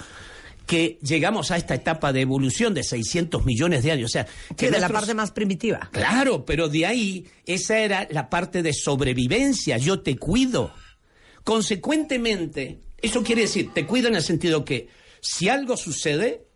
que 0.65 0.97
llegamos 1.01 1.51
a 1.51 1.57
esta 1.57 1.75
etapa 1.75 2.11
de 2.11 2.21
evolución 2.21 2.73
de 2.73 2.83
600 2.83 3.45
millones 3.45 3.83
de 3.83 3.91
años. 3.91 4.09
O 4.09 4.13
sea, 4.13 4.25
que 4.55 4.67
Sí, 4.67 4.71
de 4.71 4.79
la 4.79 4.89
parte 4.89 5.13
más 5.13 5.31
primitiva. 5.31 5.89
Claro, 5.91 6.45
pero 6.45 6.67
de 6.67 6.85
ahí, 6.85 7.25
esa 7.45 7.79
era 7.79 8.07
la 8.11 8.29
parte 8.29 8.63
de 8.63 8.73
sobrevivencia, 8.73 9.77
yo 9.77 10.01
te 10.01 10.17
cuido. 10.17 10.73
Consecuentemente, 11.43 12.79
eso 13.01 13.23
quiere 13.23 13.43
decir, 13.43 13.71
te 13.73 13.85
cuido 13.85 14.07
en 14.07 14.15
el 14.15 14.23
sentido 14.23 14.65
que 14.65 14.89
si 15.21 15.49
algo 15.49 15.77
sucede, 15.77 16.47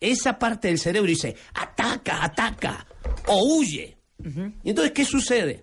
esa 0.00 0.38
parte 0.38 0.68
del 0.68 0.78
cerebro 0.78 1.08
dice, 1.08 1.36
ataca, 1.54 2.22
ataca, 2.24 2.86
o 3.26 3.56
huye. 3.56 3.96
Y 4.64 4.70
entonces, 4.70 4.92
¿qué 4.92 5.04
sucede? 5.04 5.62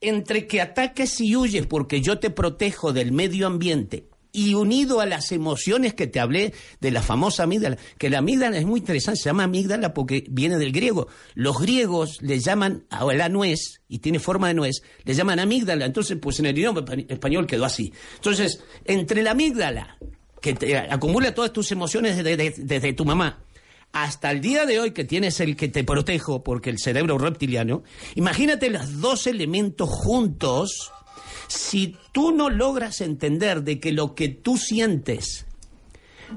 Entre 0.00 0.46
que 0.46 0.60
ataques 0.60 1.20
y 1.20 1.34
huyes 1.34 1.66
porque 1.66 2.00
yo 2.00 2.18
te 2.18 2.30
protejo 2.30 2.92
del 2.92 3.12
medio 3.12 3.46
ambiente 3.46 4.08
y 4.34 4.52
unido 4.54 5.00
a 5.00 5.06
las 5.06 5.32
emociones 5.32 5.94
que 5.94 6.06
te 6.08 6.18
hablé 6.20 6.52
de 6.80 6.90
la 6.90 7.00
famosa 7.00 7.44
amígdala, 7.44 7.78
que 7.96 8.10
la 8.10 8.18
amígdala 8.18 8.58
es 8.58 8.66
muy 8.66 8.80
interesante, 8.80 9.20
se 9.20 9.30
llama 9.30 9.44
amígdala 9.44 9.94
porque 9.94 10.24
viene 10.28 10.58
del 10.58 10.72
griego. 10.72 11.06
Los 11.34 11.58
griegos 11.60 12.20
le 12.20 12.40
llaman 12.40 12.84
a 12.90 13.04
la 13.14 13.28
nuez, 13.28 13.80
y 13.88 14.00
tiene 14.00 14.18
forma 14.18 14.48
de 14.48 14.54
nuez, 14.54 14.82
le 15.04 15.14
llaman 15.14 15.38
amígdala, 15.38 15.86
entonces 15.86 16.18
pues 16.20 16.40
en 16.40 16.46
el 16.46 16.58
idioma 16.58 16.80
espa- 16.84 17.06
español 17.08 17.46
quedó 17.46 17.64
así. 17.64 17.92
Entonces, 18.16 18.60
entre 18.84 19.22
la 19.22 19.30
amígdala, 19.30 19.96
que 20.42 20.52
te 20.52 20.76
acumula 20.76 21.32
todas 21.32 21.52
tus 21.52 21.70
emociones 21.72 22.22
desde 22.22 22.92
tu 22.92 23.04
mamá, 23.04 23.44
hasta 23.92 24.32
el 24.32 24.40
día 24.40 24.66
de 24.66 24.80
hoy 24.80 24.90
que 24.90 25.04
tienes 25.04 25.38
el 25.38 25.54
que 25.54 25.68
te 25.68 25.84
protejo, 25.84 26.42
porque 26.42 26.68
el 26.70 26.78
cerebro 26.80 27.16
reptiliano, 27.18 27.84
imagínate 28.16 28.68
los 28.68 29.00
dos 29.00 29.28
elementos 29.28 29.88
juntos, 29.88 30.90
si 31.48 31.96
tú 32.12 32.32
no 32.32 32.50
logras 32.50 33.00
entender 33.00 33.62
de 33.62 33.80
que 33.80 33.92
lo 33.92 34.14
que 34.14 34.28
tú 34.28 34.56
sientes 34.56 35.46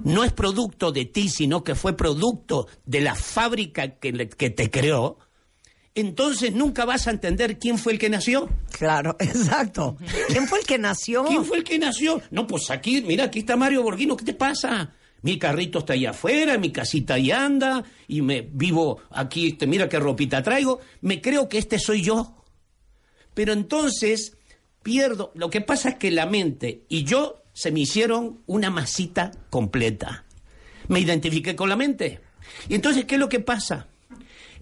no 0.03 0.23
es 0.23 0.33
producto 0.33 0.91
de 0.91 1.05
ti, 1.05 1.29
sino 1.29 1.63
que 1.63 1.75
fue 1.75 1.95
producto 1.95 2.67
de 2.85 3.01
la 3.01 3.15
fábrica 3.15 3.95
que, 3.99 4.11
le- 4.11 4.29
que 4.29 4.49
te 4.49 4.69
creó, 4.69 5.17
entonces 5.95 6.53
nunca 6.53 6.85
vas 6.85 7.07
a 7.07 7.11
entender 7.11 7.57
quién 7.57 7.79
fue 7.79 7.93
el 7.93 7.99
que 7.99 8.09
nació. 8.09 8.47
Claro, 8.71 9.15
exacto. 9.19 9.97
¿Quién 10.27 10.47
fue 10.47 10.59
el 10.59 10.65
que 10.65 10.77
nació? 10.77 11.23
¿Quién 11.25 11.43
fue 11.45 11.57
el 11.57 11.63
que 11.63 11.79
nació? 11.79 12.21
No, 12.29 12.45
pues 12.45 12.69
aquí, 12.69 13.01
mira, 13.01 13.23
aquí 13.25 13.39
está 13.39 13.55
Mario 13.55 13.81
Borghino, 13.81 14.15
¿qué 14.15 14.25
te 14.25 14.33
pasa? 14.35 14.93
Mi 15.23 15.39
carrito 15.39 15.79
está 15.79 15.93
allá 15.93 16.11
afuera, 16.11 16.59
mi 16.59 16.71
casita 16.71 17.15
ahí 17.15 17.31
anda, 17.31 17.83
y 18.07 18.21
me 18.21 18.41
vivo 18.41 18.99
aquí, 19.09 19.47
este, 19.47 19.65
mira 19.65 19.89
qué 19.89 19.99
ropita 19.99 20.43
traigo. 20.43 20.79
Me 21.01 21.19
creo 21.21 21.49
que 21.49 21.57
este 21.57 21.79
soy 21.79 22.03
yo. 22.03 22.35
Pero 23.33 23.53
entonces 23.53 24.36
pierdo. 24.87 25.33
Lo 25.35 25.49
que 25.49 25.59
pasa 25.59 25.89
es 25.89 25.95
que 25.95 26.11
la 26.11 26.25
mente 26.25 26.85
y 26.87 27.03
yo 27.03 27.43
se 27.51 27.73
me 27.73 27.81
hicieron 27.81 28.39
una 28.45 28.69
masita 28.69 29.31
completa. 29.49 30.23
Me 30.87 31.01
identifiqué 31.01 31.57
con 31.57 31.67
la 31.67 31.75
mente. 31.75 32.21
Y 32.69 32.75
entonces, 32.75 33.03
¿qué 33.03 33.15
es 33.15 33.19
lo 33.19 33.27
que 33.27 33.41
pasa? 33.41 33.87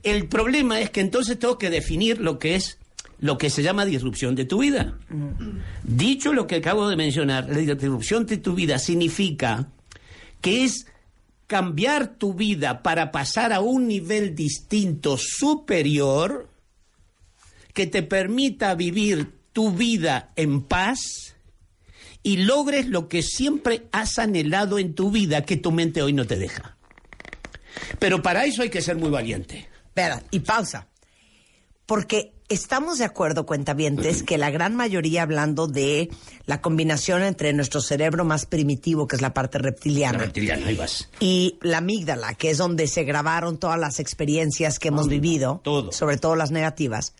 El 0.01 0.27
problema 0.27 0.79
es 0.79 0.89
que 0.89 1.01
entonces 1.01 1.37
tengo 1.37 1.59
que 1.59 1.69
definir 1.69 2.19
lo 2.19 2.39
que 2.39 2.55
es 2.55 2.79
lo 3.19 3.37
que 3.37 3.51
se 3.51 3.61
llama 3.61 3.85
disrupción 3.85 4.33
de 4.33 4.45
tu 4.45 4.61
vida. 4.61 4.97
Dicho 5.83 6.33
lo 6.33 6.47
que 6.47 6.55
acabo 6.55 6.89
de 6.89 6.95
mencionar, 6.95 7.47
la 7.47 7.59
disrupción 7.59 8.25
de 8.25 8.37
tu 8.37 8.55
vida 8.55 8.79
significa 8.79 9.69
que 10.41 10.63
es 10.63 10.87
cambiar 11.45 12.17
tu 12.17 12.33
vida 12.33 12.81
para 12.81 13.11
pasar 13.11 13.53
a 13.53 13.59
un 13.59 13.87
nivel 13.87 14.33
distinto, 14.33 15.17
superior, 15.19 16.49
que 17.75 17.85
te 17.85 18.01
permita 18.01 18.73
vivir 18.73 19.35
tu 19.55 19.71
vida 19.71 20.33
en 20.35 20.63
paz 20.63 21.33
y 22.23 22.37
logres 22.43 22.87
lo 22.87 23.07
que 23.07 23.23
siempre 23.23 23.87
has 23.93 24.19
anhelado 24.19 24.77
en 24.79 24.93
tu 24.93 25.11
vida 25.11 25.45
que 25.45 25.55
tu 25.55 25.71
mente 25.71 26.01
hoy 26.01 26.11
no 26.11 26.27
te 26.27 26.35
deja. 26.35 26.75
Pero 27.97 28.21
para 28.21 28.43
eso 28.43 28.63
hay 28.63 28.69
que 28.69 28.81
ser 28.81 28.97
muy 28.97 29.09
valiente. 29.09 29.69
Espera, 29.85 30.21
y 30.29 30.41
pausa. 30.41 30.89
Porque 31.85 32.33
estamos 32.49 32.97
de 32.97 33.05
acuerdo, 33.05 33.45
cuentavientes, 33.45 34.23
que 34.23 34.37
la 34.37 34.49
gran 34.51 34.75
mayoría, 34.75 35.21
hablando 35.21 35.67
de 35.67 36.09
la 36.47 36.59
combinación 36.59 37.23
entre 37.23 37.53
nuestro 37.53 37.79
cerebro 37.79 38.25
más 38.25 38.45
primitivo, 38.45 39.07
que 39.07 39.15
es 39.15 39.21
la 39.21 39.33
parte 39.33 39.57
reptiliana, 39.57 40.17
Reptiliano, 40.17 40.65
ahí 40.65 40.75
vas. 40.75 41.07
y 41.21 41.57
la 41.61 41.77
amígdala, 41.77 42.33
que 42.33 42.49
es 42.49 42.57
donde 42.57 42.87
se 42.87 43.05
grabaron 43.05 43.57
todas 43.57 43.79
las 43.79 44.01
experiencias 44.01 44.79
que 44.79 44.89
hemos 44.89 45.07
vivido, 45.07 45.61
todo. 45.63 45.93
sobre 45.93 46.17
todo 46.17 46.35
las 46.35 46.51
negativas, 46.51 47.13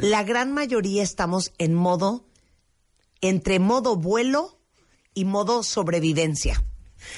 la 0.00 0.22
gran 0.24 0.52
mayoría 0.52 1.02
estamos 1.02 1.52
en 1.58 1.74
modo, 1.74 2.24
entre 3.20 3.58
modo 3.58 3.96
vuelo 3.96 4.58
y 5.14 5.24
modo 5.24 5.62
sobrevivencia. 5.62 6.62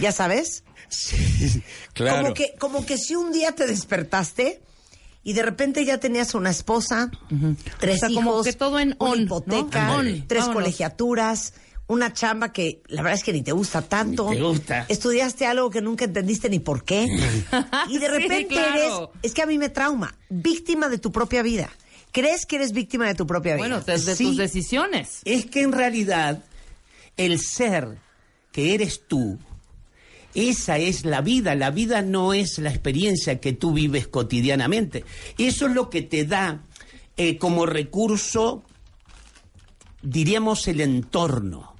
¿Ya 0.00 0.12
sabes? 0.12 0.64
Claro. 1.92 2.22
Como 2.22 2.34
que, 2.34 2.54
como 2.58 2.86
que 2.86 2.98
si 2.98 3.14
un 3.14 3.32
día 3.32 3.52
te 3.52 3.66
despertaste 3.66 4.60
y 5.22 5.32
de 5.32 5.42
repente 5.42 5.84
ya 5.84 5.98
tenías 5.98 6.34
una 6.34 6.50
esposa, 6.50 7.10
tres 7.80 7.96
O 8.02 8.06
sea, 8.06 8.14
como 8.14 8.30
hijos, 8.32 8.46
que 8.46 8.52
todo 8.52 8.78
en 8.78 8.94
una 8.98 9.16
hipoteca, 9.22 9.96
On, 9.96 10.26
tres 10.26 10.42
vámonos. 10.42 10.54
colegiaturas, 10.62 11.54
una 11.88 12.12
chamba 12.12 12.52
que 12.52 12.82
la 12.88 13.02
verdad 13.02 13.18
es 13.18 13.24
que 13.24 13.32
ni 13.32 13.42
te 13.42 13.52
gusta 13.52 13.82
tanto. 13.82 14.30
Ni 14.30 14.36
te 14.36 14.42
gusta. 14.42 14.86
Estudiaste 14.88 15.46
algo 15.46 15.70
que 15.70 15.80
nunca 15.80 16.04
entendiste 16.04 16.48
ni 16.48 16.58
por 16.58 16.84
qué. 16.84 17.04
y 17.88 17.98
de 17.98 18.06
Sí, 18.06 18.12
repente 18.12 18.46
claro. 18.48 18.74
eres, 18.74 18.92
es 19.22 19.34
que 19.34 19.42
a 19.42 19.46
mí 19.46 19.58
me 19.58 19.68
trauma, 19.68 20.16
víctima 20.28 20.88
de 20.88 20.98
tu 20.98 21.10
propia 21.12 21.42
vida. 21.42 21.70
¿Crees 22.16 22.46
que 22.46 22.56
eres 22.56 22.72
víctima 22.72 23.06
de 23.06 23.14
tu 23.14 23.26
propia 23.26 23.56
vida? 23.56 23.58
Bueno, 23.68 23.80
desde 23.82 24.16
Sí. 24.16 24.24
tus 24.24 24.38
decisiones. 24.38 25.20
Es 25.26 25.44
que 25.44 25.60
en 25.60 25.72
realidad 25.72 26.42
el 27.18 27.38
ser 27.38 27.98
que 28.52 28.72
eres 28.74 29.02
tú, 29.06 29.38
esa 30.34 30.78
es 30.78 31.04
la 31.04 31.20
vida. 31.20 31.54
La 31.54 31.70
vida 31.70 32.00
no 32.00 32.32
es 32.32 32.58
la 32.58 32.70
experiencia 32.70 33.38
que 33.38 33.52
tú 33.52 33.74
vives 33.74 34.08
cotidianamente. 34.08 35.04
Eso 35.36 35.66
es 35.66 35.74
lo 35.74 35.90
que 35.90 36.00
te 36.00 36.24
da 36.24 36.62
eh, 37.18 37.36
como 37.36 37.66
recurso, 37.66 38.64
diríamos, 40.00 40.68
el 40.68 40.80
entorno. 40.80 41.74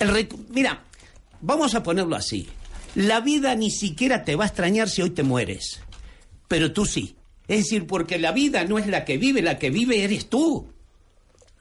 El 0.00 0.28
Mira, 0.48 0.82
vamos 1.40 1.76
a 1.76 1.82
ponerlo 1.84 2.16
así. 2.16 2.48
La 2.96 3.20
vida 3.20 3.54
ni 3.54 3.70
siquiera 3.70 4.24
te 4.24 4.34
va 4.34 4.42
a 4.42 4.46
extrañar 4.48 4.88
si 4.88 5.02
hoy 5.02 5.10
te 5.10 5.22
mueres, 5.22 5.78
pero 6.48 6.72
tú 6.72 6.86
sí. 6.86 7.14
Es 7.48 7.64
decir, 7.64 7.86
porque 7.86 8.18
la 8.18 8.32
vida 8.32 8.64
no 8.64 8.78
es 8.78 8.86
la 8.86 9.04
que 9.04 9.16
vive, 9.16 9.42
la 9.42 9.58
que 9.58 9.70
vive 9.70 10.04
eres 10.04 10.28
tú. 10.28 10.68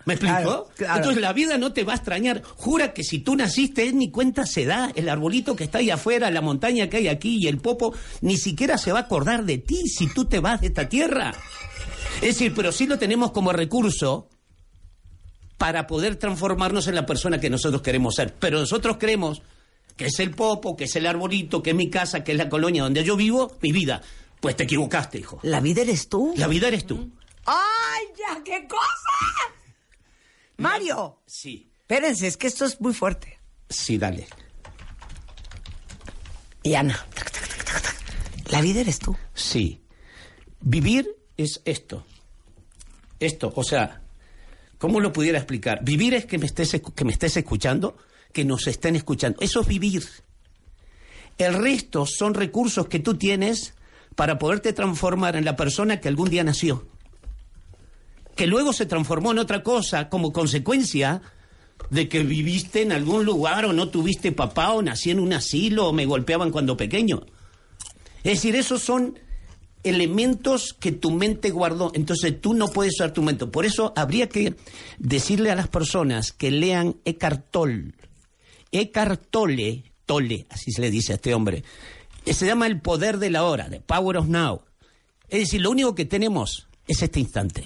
¿Me 0.06 0.14
explico? 0.14 0.36
Claro, 0.36 0.68
claro. 0.76 0.96
Entonces 0.98 1.22
la 1.22 1.34
vida 1.34 1.58
no 1.58 1.74
te 1.74 1.84
va 1.84 1.94
a 1.94 1.96
extrañar. 1.98 2.42
Jura 2.56 2.94
que 2.94 3.04
si 3.04 3.20
tú 3.20 3.36
naciste, 3.36 3.84
él 3.84 3.98
ni 3.98 4.10
cuenta 4.10 4.46
se 4.46 4.66
da. 4.66 4.92
El 4.96 5.10
arbolito 5.10 5.56
que 5.56 5.66
está 5.66 5.80
ahí 5.80 5.90
afuera, 5.90 6.32
la 6.32 6.42
montaña 6.42 6.90
que 6.90 6.98
hay 6.98 7.08
aquí 7.08 7.40
y 7.42 7.48
el 7.48 7.58
popo, 7.58 7.94
ni 8.22 8.38
siquiera 8.38 8.78
se 8.78 8.92
va 8.92 9.00
a 9.00 9.02
acordar 9.04 9.44
de 9.44 9.58
ti 9.58 9.88
si 9.88 10.08
tú 10.08 10.26
te 10.26 10.40
vas 10.40 10.62
de 10.62 10.68
esta 10.68 10.88
tierra. 10.88 11.34
Es 12.16 12.36
decir, 12.36 12.54
pero 12.56 12.72
sí 12.72 12.86
lo 12.86 12.98
tenemos 12.98 13.32
como 13.32 13.52
recurso 13.52 14.30
para 15.58 15.88
poder 15.88 16.16
transformarnos 16.16 16.88
en 16.88 16.96
la 16.96 17.06
persona 17.06 17.40
que 17.40 17.50
nosotros 17.50 17.82
queremos 17.82 18.16
ser. 18.16 18.34
Pero 18.34 18.60
nosotros 18.60 18.98
creemos 18.98 19.42
que 19.98 20.06
es 20.06 20.20
el 20.20 20.32
popo, 20.32 20.78
que 20.78 20.86
es 20.86 20.96
el 20.96 21.06
arbolito, 21.06 21.62
que 21.62 21.72
es 21.72 21.76
mi 21.76 21.90
casa, 21.90 22.24
que 22.24 22.32
es 22.32 22.38
la 22.38 22.48
colonia 22.48 22.84
donde 22.84 23.04
yo 23.04 23.18
vivo, 23.18 23.58
mi 23.62 23.72
vida. 23.72 24.02
Pues 24.40 24.56
te 24.56 24.64
equivocaste, 24.64 25.18
hijo. 25.20 25.40
La 25.44 25.60
vida 25.60 25.82
eres 25.82 26.10
tú. 26.10 26.34
La 26.38 26.48
vida 26.48 26.68
eres 26.68 26.86
tú. 26.86 27.12
¡Ay, 27.46 28.06
ya, 28.18 28.44
qué 28.44 28.68
cosa! 28.68 29.54
Mario, 30.58 31.22
Sí, 31.26 31.72
espérense, 31.82 32.28
es 32.28 32.38
que 32.38 32.48
esto 32.48 32.66
es 32.66 32.80
muy 32.82 32.94
fuerte. 32.94 33.40
sí, 33.70 33.98
dale. 33.98 34.28
Y 36.64 36.74
Ana, 36.76 37.06
la 38.50 38.60
vida 38.62 38.82
eres 38.82 39.00
tú. 39.00 39.16
Sí. 39.34 39.82
Vivir 40.60 41.08
es 41.38 41.62
esto. 41.66 42.06
Esto, 43.20 43.54
o 43.56 43.64
sea, 43.64 44.02
¿cómo 44.78 45.00
lo 45.00 45.14
pudiera 45.14 45.38
explicar? 45.38 45.80
Vivir 45.84 46.14
es 46.14 46.26
que 46.26 46.38
me 46.38 46.46
estés, 46.46 46.82
que 46.96 47.06
me 47.06 47.12
estés 47.14 47.38
escuchando, 47.38 47.98
que 48.34 48.44
nos 48.44 48.68
estén 48.68 48.96
escuchando. 48.96 49.40
Eso 49.42 49.62
es 49.62 49.68
vivir. 49.68 50.04
El 51.38 51.54
resto 51.54 52.06
son 52.06 52.34
recursos 52.34 52.88
que 52.88 53.00
tú 53.00 53.16
tienes 53.18 53.74
para 54.18 54.40
poderte 54.40 54.74
transformar 54.74 55.36
en 55.36 55.46
la 55.46 55.56
persona 55.56 56.02
que 56.02 56.08
algún 56.08 56.32
día 56.32 56.44
nació. 56.44 56.88
Que 58.36 58.48
luego 58.48 58.74
se 58.74 58.88
transformó 58.88 59.32
en 59.32 59.38
otra 59.38 59.62
cosa 59.62 60.10
como 60.10 60.34
consecuencia 60.34 61.22
de 61.92 62.10
que 62.10 62.24
viviste 62.24 62.82
en 62.82 62.92
algún 62.92 63.26
lugar 63.26 63.66
o 63.66 63.74
no 63.74 63.90
tuviste 63.90 64.32
papá 64.32 64.72
o 64.72 64.82
nací 64.82 65.12
en 65.12 65.20
un 65.20 65.34
asilo 65.34 65.88
o 65.88 65.94
me 65.94 66.08
golpeaban 66.08 66.50
cuando 66.50 66.76
pequeño. 66.76 67.28
Es 68.24 68.42
decir, 68.42 68.56
esos 68.56 68.82
son 68.82 69.20
elementos 69.84 70.74
que 70.74 70.92
tu 70.92 71.12
mente 71.12 71.52
guardó. 71.52 71.92
Entonces 71.94 72.42
tú 72.42 72.56
no 72.56 72.70
puedes 72.70 72.96
usar 72.96 73.14
tu 73.14 73.22
mente. 73.22 73.46
Por 73.46 73.68
eso 73.68 73.94
habría 73.96 74.30
que 74.30 74.56
decirle 74.98 75.52
a 75.52 75.56
las 75.56 75.68
personas 75.68 76.32
que 76.32 76.50
lean 76.50 76.96
Eckhart 77.06 77.52
Tolle. 77.52 77.94
Eckhart 78.72 79.28
Tolle, 79.30 79.84
Tolle, 80.08 80.48
así 80.50 80.72
se 80.72 80.82
le 80.82 80.90
dice 80.90 81.12
a 81.12 81.16
este 81.18 81.36
hombre. 81.36 81.64
Eh, 82.28 82.34
Se 82.34 82.46
llama 82.46 82.68
el 82.68 82.82
poder 82.82 83.20
de 83.20 83.30
la 83.30 83.44
hora, 83.46 83.70
the 83.70 83.80
power 83.80 84.18
of 84.18 84.28
now. 84.28 84.62
Es 85.30 85.40
decir, 85.40 85.62
lo 85.62 85.72
único 85.72 85.96
que 85.96 86.04
tenemos 86.04 86.68
es 86.86 87.02
este 87.02 87.22
instante. 87.22 87.64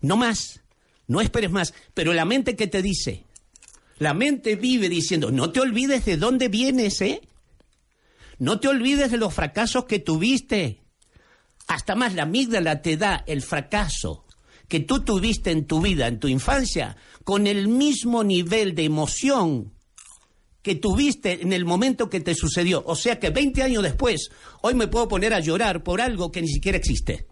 No 0.00 0.16
más. 0.16 0.60
No 1.06 1.20
esperes 1.20 1.50
más. 1.52 1.74
Pero 1.94 2.12
la 2.12 2.24
mente 2.24 2.56
que 2.56 2.66
te 2.66 2.82
dice, 2.82 3.24
la 3.98 4.14
mente 4.14 4.56
vive 4.56 4.88
diciendo, 4.88 5.30
no 5.30 5.52
te 5.52 5.60
olvides 5.60 6.04
de 6.04 6.16
dónde 6.16 6.48
vienes, 6.48 7.00
¿eh? 7.02 7.20
No 8.38 8.58
te 8.58 8.66
olvides 8.66 9.12
de 9.12 9.16
los 9.16 9.32
fracasos 9.32 9.84
que 9.84 10.00
tuviste. 10.00 10.82
Hasta 11.68 11.94
más 11.94 12.14
la 12.14 12.24
amígdala 12.24 12.82
te 12.82 12.96
da 12.96 13.22
el 13.28 13.42
fracaso 13.42 14.24
que 14.66 14.80
tú 14.80 15.04
tuviste 15.04 15.52
en 15.52 15.66
tu 15.66 15.80
vida, 15.80 16.08
en 16.08 16.18
tu 16.18 16.26
infancia, 16.26 16.96
con 17.22 17.46
el 17.46 17.68
mismo 17.68 18.24
nivel 18.24 18.74
de 18.74 18.84
emoción 18.84 19.72
que 20.62 20.76
tuviste 20.76 21.42
en 21.42 21.52
el 21.52 21.64
momento 21.64 22.08
que 22.08 22.20
te 22.20 22.34
sucedió. 22.34 22.82
O 22.86 22.94
sea 22.96 23.18
que 23.18 23.30
20 23.30 23.62
años 23.62 23.82
después, 23.82 24.30
hoy 24.60 24.74
me 24.74 24.86
puedo 24.86 25.08
poner 25.08 25.34
a 25.34 25.40
llorar 25.40 25.82
por 25.82 26.00
algo 26.00 26.30
que 26.30 26.40
ni 26.40 26.48
siquiera 26.48 26.78
existe. 26.78 27.26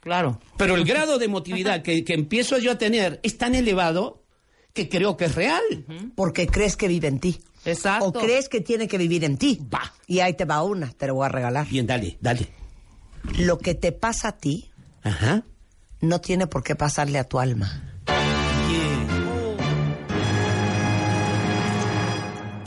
Claro. 0.00 0.40
Pero 0.56 0.76
el 0.76 0.84
grado 0.84 1.18
de 1.18 1.24
emotividad 1.26 1.82
que, 1.82 2.04
que 2.04 2.14
empiezo 2.14 2.56
yo 2.58 2.72
a 2.72 2.78
tener 2.78 3.20
es 3.22 3.36
tan 3.36 3.54
elevado 3.54 4.22
que 4.72 4.88
creo 4.88 5.16
que 5.16 5.24
es 5.26 5.34
real. 5.34 5.62
Porque 6.14 6.46
crees 6.46 6.76
que 6.76 6.88
vive 6.88 7.08
en 7.08 7.18
ti. 7.18 7.40
Exacto. 7.64 8.06
O 8.06 8.12
crees 8.12 8.48
que 8.48 8.60
tiene 8.60 8.86
que 8.86 8.96
vivir 8.96 9.24
en 9.24 9.36
ti. 9.36 9.60
Va. 9.72 9.92
Y 10.06 10.20
ahí 10.20 10.34
te 10.34 10.44
va 10.44 10.62
una, 10.62 10.92
te 10.92 11.08
la 11.08 11.12
voy 11.12 11.26
a 11.26 11.28
regalar. 11.28 11.68
Bien, 11.68 11.86
dale, 11.86 12.16
dale. 12.20 12.48
Lo 13.38 13.58
que 13.58 13.74
te 13.74 13.90
pasa 13.92 14.28
a 14.28 14.36
ti 14.38 14.70
Ajá. 15.02 15.42
no 16.00 16.20
tiene 16.20 16.46
por 16.46 16.62
qué 16.62 16.76
pasarle 16.76 17.18
a 17.18 17.24
tu 17.24 17.40
alma. 17.40 17.87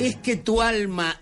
Es 0.01 0.15
que 0.17 0.38
tu 0.38 0.62
alma, 0.62 1.20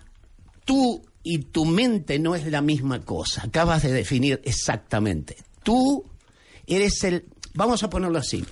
tú 0.64 1.02
y 1.22 1.38
tu 1.38 1.64
mente 1.64 2.18
no 2.18 2.34
es 2.34 2.46
la 2.46 2.62
misma 2.62 3.00
cosa. 3.04 3.42
Acabas 3.44 3.82
de 3.82 3.92
definir 3.92 4.40
exactamente. 4.44 5.36
Tú 5.62 6.04
eres 6.66 7.04
el... 7.04 7.26
Vamos 7.54 7.82
a 7.82 7.90
ponerlo 7.90 8.18
así. 8.18 8.44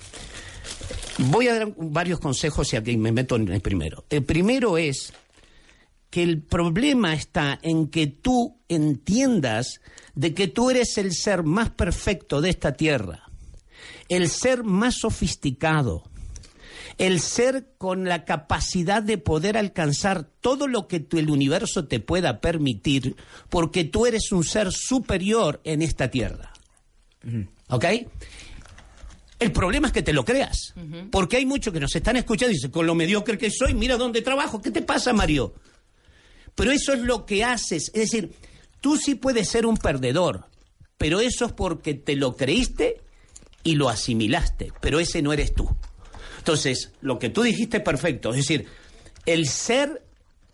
Voy 1.17 1.47
a 1.47 1.55
dar 1.55 1.73
varios 1.77 2.19
consejos 2.19 2.71
y 2.73 2.77
aquí 2.77 2.95
me 2.97 3.11
meto 3.11 3.35
en 3.35 3.47
el 3.49 3.61
primero. 3.61 4.05
El 4.09 4.23
primero 4.23 4.77
es 4.77 5.13
que 6.09 6.23
el 6.23 6.41
problema 6.41 7.13
está 7.13 7.59
en 7.61 7.87
que 7.87 8.07
tú 8.07 8.57
entiendas 8.67 9.81
de 10.15 10.33
que 10.33 10.47
tú 10.47 10.69
eres 10.69 10.97
el 10.97 11.13
ser 11.13 11.43
más 11.43 11.69
perfecto 11.69 12.41
de 12.41 12.49
esta 12.49 12.73
tierra, 12.73 13.29
el 14.09 14.29
ser 14.29 14.63
más 14.63 14.95
sofisticado, 14.99 16.03
el 16.99 17.19
ser 17.21 17.69
con 17.79 18.03
la 18.07 18.25
capacidad 18.25 19.01
de 19.01 19.17
poder 19.17 19.57
alcanzar 19.57 20.25
todo 20.41 20.67
lo 20.67 20.87
que 20.87 20.99
tu- 20.99 21.17
el 21.17 21.29
universo 21.31 21.87
te 21.87 21.99
pueda 21.99 22.41
permitir, 22.41 23.15
porque 23.49 23.85
tú 23.85 24.05
eres 24.05 24.31
un 24.31 24.43
ser 24.43 24.71
superior 24.71 25.59
en 25.63 25.81
esta 25.81 26.11
tierra. 26.11 26.51
¿Ok? 27.69 27.85
El 29.39 29.51
problema 29.53 29.87
es 29.87 29.93
que 29.93 30.01
te 30.03 30.11
lo 30.13 30.25
creas, 30.25 30.73
porque 31.11 31.37
hay 31.37 31.45
muchos 31.45 31.73
que 31.73 31.79
nos 31.79 31.95
están 31.95 32.17
escuchando 32.17 32.51
y 32.51 32.55
dicen, 32.55 32.71
con 32.71 32.85
lo 32.85 32.93
mediocre 32.95 33.37
que 33.37 33.49
soy, 33.49 33.73
mira 33.73 33.95
dónde 33.95 34.21
trabajo, 34.21 34.61
¿qué 34.61 34.69
te 34.69 34.81
pasa, 34.81 35.13
Mario? 35.13 35.53
Pero 36.55 36.71
eso 36.71 36.91
es 36.91 36.99
lo 36.99 37.25
que 37.25 37.45
haces, 37.45 37.89
es 37.93 38.11
decir, 38.11 38.33
tú 38.81 38.97
sí 38.97 39.15
puedes 39.15 39.49
ser 39.49 39.65
un 39.65 39.77
perdedor, 39.77 40.47
pero 40.97 41.21
eso 41.21 41.45
es 41.45 41.53
porque 41.53 41.93
te 41.93 42.17
lo 42.17 42.35
creíste 42.35 43.01
y 43.63 43.75
lo 43.75 43.87
asimilaste, 43.87 44.73
pero 44.81 44.99
ese 44.99 45.21
no 45.21 45.31
eres 45.31 45.53
tú. 45.53 45.69
Entonces, 46.39 46.91
lo 47.01 47.19
que 47.19 47.29
tú 47.29 47.43
dijiste 47.43 47.77
es 47.77 47.83
perfecto, 47.83 48.31
es 48.31 48.37
decir, 48.37 48.65
el 49.25 49.47
ser 49.47 50.01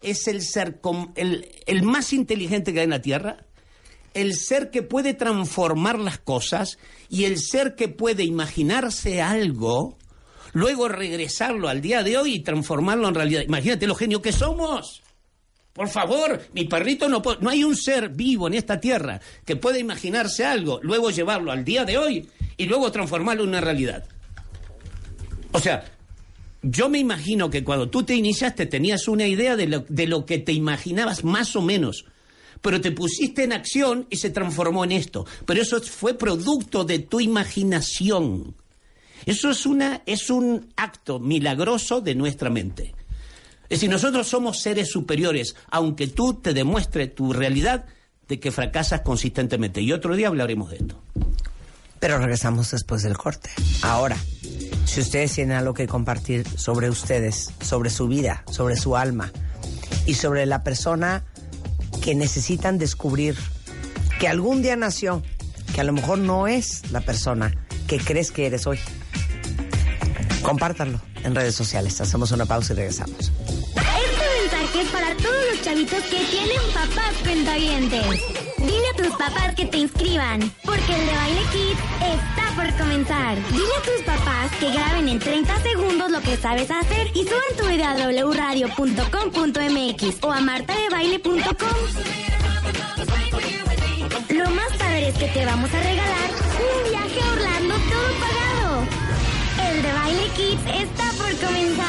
es 0.02 0.28
el 0.28 0.42
ser 0.44 0.82
com- 0.82 1.14
el, 1.16 1.50
el 1.66 1.82
más 1.84 2.14
inteligente 2.14 2.74
que 2.74 2.80
hay 2.80 2.84
en 2.84 2.90
la 2.92 3.02
Tierra, 3.02 3.38
el 4.14 4.36
ser 4.36 4.70
que 4.70 4.84
puede 4.84 5.14
transformar 5.14 5.98
las 6.00 6.20
cosas 6.20 6.78
y 7.10 7.26
el 7.26 7.40
ser 7.40 7.76
que 7.76 7.88
puede 7.88 8.24
imaginarse 8.24 9.22
algo, 9.22 9.98
luego 10.54 10.88
regresarlo 10.88 11.68
al 11.70 11.82
día 11.82 12.04
de 12.04 12.18
hoy 12.18 12.36
y 12.36 12.40
transformarlo 12.44 13.08
en 13.08 13.16
realidad. 13.16 13.42
Imagínate 13.42 13.88
lo 13.88 13.96
genio 13.96 14.22
que 14.22 14.32
somos. 14.32 15.02
Por 15.74 15.90
favor, 15.90 16.42
mi 16.54 16.66
perrito 16.66 17.10
no 17.10 17.22
puede, 17.22 17.40
no 17.42 17.50
hay 17.50 17.64
un 17.66 17.76
ser 17.76 18.10
vivo 18.10 18.48
en 18.48 18.54
esta 18.54 18.80
tierra 18.80 19.20
que 19.44 19.58
pueda 19.58 19.78
imaginarse 19.80 20.46
algo, 20.46 20.80
luego 20.82 21.10
llevarlo 21.12 21.52
al 21.52 21.66
día 21.66 21.84
de 21.84 21.98
hoy 21.98 22.30
y 22.56 22.66
luego 22.66 22.92
transformarlo 22.92 23.44
en 23.44 23.50
una 23.50 23.60
realidad. 23.62 24.06
O 25.56 25.60
sea, 25.60 25.86
yo 26.62 26.90
me 26.90 27.00
imagino 27.00 27.50
que 27.50 27.64
cuando 27.64 27.90
tú 27.90 28.04
te 28.04 28.14
iniciaste 28.14 28.66
tenías 28.66 29.08
una 29.08 29.26
idea 29.26 29.56
de 29.56 29.68
lo, 29.68 29.86
de 29.88 30.06
lo 30.06 30.26
que 30.26 30.38
te 30.38 30.52
imaginabas 30.52 31.24
más 31.24 31.56
o 31.56 31.62
menos, 31.62 32.06
pero 32.62 32.82
te 32.82 32.92
pusiste 32.92 33.44
en 33.44 33.54
acción 33.54 34.06
y 34.10 34.18
se 34.18 34.32
transformó 34.32 34.84
en 34.84 34.92
esto. 34.92 35.26
Pero 35.46 35.62
eso 35.62 35.80
fue 35.82 36.18
producto 36.18 36.84
de 36.84 37.00
tu 37.00 37.22
imaginación. 37.22 38.56
Eso 39.26 39.50
es, 39.50 39.66
una, 39.66 40.02
es 40.06 40.30
un 40.30 40.74
acto 40.76 41.20
milagroso 41.20 42.02
de 42.02 42.16
nuestra 42.16 42.50
mente. 42.50 42.94
Es 43.64 43.80
decir, 43.80 43.90
nosotros 43.90 44.28
somos 44.28 44.62
seres 44.62 44.92
superiores, 44.92 45.56
aunque 45.72 46.08
tú 46.08 46.36
te 46.36 46.54
demuestre 46.54 47.08
tu 47.08 47.32
realidad 47.32 47.86
de 48.28 48.40
que 48.40 48.52
fracasas 48.52 49.02
consistentemente. 49.02 49.82
Y 49.82 49.94
otro 49.94 50.16
día 50.16 50.28
hablaremos 50.28 50.70
de 50.72 50.78
esto. 50.78 51.02
Pero 52.00 52.20
regresamos 52.20 52.72
después 52.72 53.02
del 53.04 53.18
corte. 53.18 53.50
Ahora, 53.82 54.18
si 54.86 55.02
ustedes 55.02 55.34
tienen 55.34 55.58
algo 55.58 55.74
que 55.74 55.88
compartir 55.88 56.48
sobre 56.58 56.90
ustedes, 56.90 57.52
sobre 57.62 57.90
su 57.90 58.08
vida, 58.08 58.44
sobre 58.50 58.78
su 58.78 58.96
alma 58.96 59.32
y 60.06 60.14
sobre 60.14 60.46
la 60.46 60.64
persona 60.64 61.24
que 62.02 62.16
necesitan 62.16 62.78
descubrir 62.78 63.36
que 64.20 64.28
algún 64.28 64.62
día 64.62 64.76
nació, 64.76 65.24
que 65.74 65.82
a 65.82 65.84
lo 65.84 65.94
mejor 65.94 66.20
no 66.20 66.48
es 66.48 66.92
la 66.92 67.02
persona 67.02 67.54
que 67.88 67.98
crees 67.98 68.32
que 68.32 68.46
eres 68.46 68.68
hoy, 68.68 68.80
compártanlo 70.42 71.02
en 71.24 71.36
redes 71.36 71.56
sociales. 71.56 72.00
Hacemos 72.00 72.32
una 72.32 72.46
pausa 72.46 72.74
y 72.74 72.78
regresamos. 72.78 73.18
Este 73.20 74.26
mensaje 74.42 74.82
es 74.82 74.90
para 74.90 75.16
todos 75.18 75.46
los 75.52 75.62
chavitos 75.62 76.04
que 76.04 76.24
tienen 76.30 76.62
papás 76.74 77.16
cuentavientes. 77.24 78.06
Dile 78.58 78.88
a 78.94 78.98
tus 78.98 79.16
papás 79.18 79.56
que 79.56 79.66
te 79.66 79.78
inscriban, 79.78 80.52
porque 80.64 80.96
el 80.96 81.06
de 81.06 81.14
Baile 81.14 81.42
Kids 81.52 81.80
está 82.00 82.45
por 82.56 82.74
comenzar. 82.78 83.36
Dile 83.52 83.76
a 83.78 83.82
tus 83.82 84.02
papás 84.06 84.52
que 84.60 84.72
graben 84.72 85.10
en 85.10 85.20
30 85.20 85.60
segundos 85.62 86.10
lo 86.10 86.22
que 86.22 86.38
sabes 86.38 86.72
hacer 86.72 87.12
y 87.14 87.24
suban 87.24 87.56
tu 87.58 87.66
video 87.68 87.88
a 87.88 87.96
wradio.com.mx 88.30 90.24
o 90.24 90.32
a 90.32 90.40
martadebaile.com. 90.42 91.44
Lo 94.30 94.50
más 94.52 94.72
padre 94.78 95.10
es 95.10 95.16
que 95.16 95.28
te 95.28 95.46
vamos 95.46 95.74
a 95.74 95.80
regalar 95.80 96.30
un 96.60 96.90
viaje 96.90 97.22
a 97.22 97.32
Orlando 97.34 97.76
todo 97.76 98.14
pagado. 98.24 98.88
El 99.70 99.82
de 99.82 99.94
Baile 99.94 100.28
Kids 100.36 100.62
está 100.82 101.12
por 101.18 101.36
comenzar. 101.46 101.86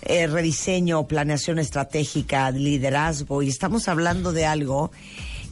eh, 0.03 0.27
rediseño, 0.27 1.07
planeación 1.07 1.59
estratégica, 1.59 2.51
liderazgo. 2.51 3.43
Y 3.43 3.49
estamos 3.49 3.89
hablando 3.89 4.33
de 4.33 4.47
algo 4.47 4.91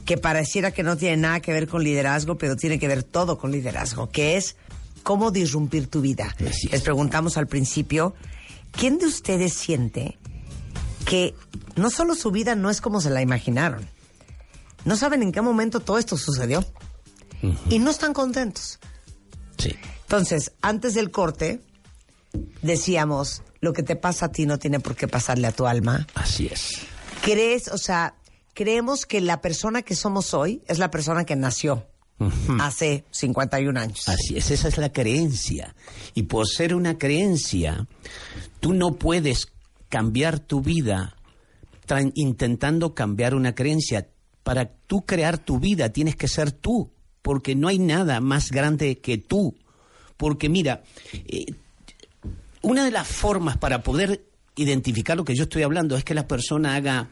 que 0.05 0.17
pareciera 0.17 0.71
que 0.71 0.83
no 0.83 0.97
tiene 0.97 1.17
nada 1.17 1.39
que 1.39 1.53
ver 1.53 1.67
con 1.67 1.83
liderazgo, 1.83 2.37
pero 2.37 2.55
tiene 2.55 2.79
que 2.79 2.87
ver 2.87 3.03
todo 3.03 3.37
con 3.37 3.51
liderazgo, 3.51 4.09
que 4.09 4.37
es 4.37 4.55
cómo 5.03 5.31
disrumpir 5.31 5.87
tu 5.87 6.01
vida. 6.01 6.35
Les 6.39 6.81
preguntamos 6.81 7.37
al 7.37 7.47
principio, 7.47 8.13
¿quién 8.71 8.97
de 8.97 9.05
ustedes 9.05 9.53
siente 9.53 10.17
que 11.05 11.35
no 11.75 11.89
solo 11.89 12.15
su 12.15 12.31
vida 12.31 12.55
no 12.55 12.69
es 12.69 12.81
como 12.81 13.01
se 13.01 13.09
la 13.09 13.21
imaginaron, 13.21 13.87
no 14.85 14.95
saben 14.95 15.21
en 15.23 15.31
qué 15.31 15.41
momento 15.41 15.79
todo 15.79 15.97
esto 15.97 16.17
sucedió 16.17 16.63
y 17.69 17.79
no 17.79 17.91
están 17.91 18.13
contentos. 18.13 18.79
Sí. 19.57 19.75
Entonces, 20.03 20.53
antes 20.61 20.93
del 20.93 21.11
corte, 21.11 21.61
decíamos, 22.61 23.43
lo 23.61 23.73
que 23.73 23.83
te 23.83 23.95
pasa 23.95 24.25
a 24.25 24.31
ti 24.31 24.45
no 24.45 24.59
tiene 24.59 24.79
por 24.79 24.95
qué 24.95 25.07
pasarle 25.07 25.47
a 25.47 25.51
tu 25.51 25.67
alma. 25.67 26.07
Así 26.15 26.47
es. 26.47 26.81
¿Crees, 27.21 27.67
o 27.67 27.77
sea, 27.77 28.15
creemos 28.53 29.05
que 29.05 29.21
la 29.21 29.39
persona 29.39 29.83
que 29.83 29.95
somos 29.95 30.33
hoy 30.33 30.63
es 30.67 30.79
la 30.79 30.91
persona 30.91 31.23
que 31.23 31.35
nació 31.35 31.87
hace 32.59 33.05
51 33.11 33.79
años? 33.79 34.09
Así 34.09 34.35
es, 34.35 34.49
esa 34.51 34.67
es 34.67 34.77
la 34.77 34.91
creencia. 34.91 35.75
Y 36.15 36.23
por 36.23 36.47
ser 36.47 36.73
una 36.73 36.97
creencia, 36.97 37.87
tú 38.59 38.73
no 38.73 38.95
puedes 38.95 39.47
cambiar 39.89 40.39
tu 40.39 40.61
vida 40.61 41.15
intentando 42.15 42.95
cambiar 42.95 43.35
una 43.35 43.53
creencia. 43.53 44.07
Para 44.43 44.71
tú 44.87 45.05
crear 45.05 45.37
tu 45.37 45.59
vida 45.59 45.89
tienes 45.89 46.15
que 46.15 46.27
ser 46.27 46.51
tú, 46.51 46.91
porque 47.21 47.53
no 47.53 47.67
hay 47.67 47.77
nada 47.77 48.21
más 48.21 48.49
grande 48.49 48.99
que 48.99 49.17
tú. 49.17 49.55
Porque 50.17 50.49
mira, 50.49 50.83
eh, 51.13 51.45
una 52.61 52.85
de 52.85 52.91
las 52.91 53.07
formas 53.07 53.57
para 53.57 53.83
poder 53.83 54.25
identificar 54.55 55.17
lo 55.17 55.25
que 55.25 55.35
yo 55.35 55.43
estoy 55.43 55.63
hablando 55.63 55.95
es 55.95 56.03
que 56.03 56.13
la 56.13 56.27
persona 56.27 56.75
haga, 56.75 57.11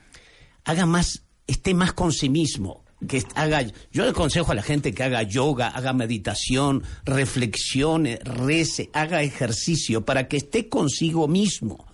haga 0.65 0.85
más, 0.85 1.23
esté 1.47 1.73
más 1.73 1.93
con 1.93 2.12
sí 2.12 2.29
mismo. 2.29 2.83
Que 3.07 3.23
haga, 3.35 3.62
yo 3.91 4.03
le 4.03 4.09
aconsejo 4.09 4.51
a 4.51 4.55
la 4.55 4.62
gente 4.62 4.93
que 4.93 5.03
haga 5.03 5.23
yoga, 5.23 5.69
haga 5.69 5.93
meditación, 5.93 6.83
reflexione, 7.05 8.19
rece, 8.23 8.89
haga 8.93 9.21
ejercicio 9.21 10.03
para 10.03 10.27
que 10.27 10.38
esté 10.38 10.67
consigo 10.67 11.27
mismo. 11.27 11.88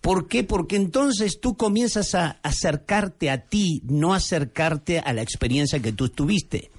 ¿Por 0.00 0.26
qué? 0.28 0.42
Porque 0.42 0.76
entonces 0.76 1.38
tú 1.38 1.56
comienzas 1.56 2.14
a 2.14 2.40
acercarte 2.42 3.30
a 3.30 3.46
ti, 3.46 3.82
no 3.84 4.14
acercarte 4.14 4.98
a 4.98 5.12
la 5.12 5.22
experiencia 5.22 5.80
que 5.80 5.92
tú 5.92 6.08
tuviste. 6.08 6.70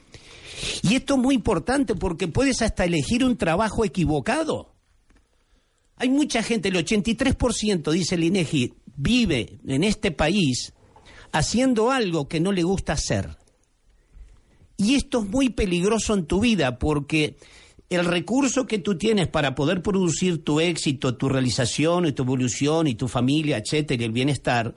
Y 0.81 0.95
esto 0.95 1.13
es 1.13 1.19
muy 1.19 1.35
importante 1.35 1.95
porque 1.95 2.27
puedes 2.27 2.61
hasta 2.61 2.85
elegir 2.85 3.23
un 3.23 3.37
trabajo 3.37 3.85
equivocado. 3.85 4.72
Hay 5.97 6.09
mucha 6.09 6.43
gente, 6.43 6.69
el 6.69 6.75
83% 6.75 7.91
dice 7.91 8.15
el 8.15 8.23
INEGI, 8.23 8.73
vive 8.95 9.59
en 9.67 9.83
este 9.83 10.11
país 10.11 10.73
haciendo 11.31 11.91
algo 11.91 12.27
que 12.27 12.39
no 12.39 12.51
le 12.51 12.63
gusta 12.63 12.93
hacer. 12.93 13.37
Y 14.77 14.95
esto 14.95 15.23
es 15.23 15.29
muy 15.29 15.49
peligroso 15.49 16.13
en 16.13 16.25
tu 16.25 16.39
vida 16.39 16.79
porque 16.79 17.37
el 17.89 18.05
recurso 18.05 18.65
que 18.65 18.79
tú 18.79 18.97
tienes 18.97 19.27
para 19.27 19.55
poder 19.55 19.81
producir 19.81 20.43
tu 20.43 20.59
éxito, 20.59 21.15
tu 21.15 21.29
realización 21.29 22.05
y 22.05 22.11
tu 22.11 22.23
evolución 22.23 22.87
y 22.87 22.95
tu 22.95 23.07
familia, 23.07 23.57
etcétera, 23.57 24.01
y 24.01 24.05
el 24.05 24.11
bienestar, 24.11 24.75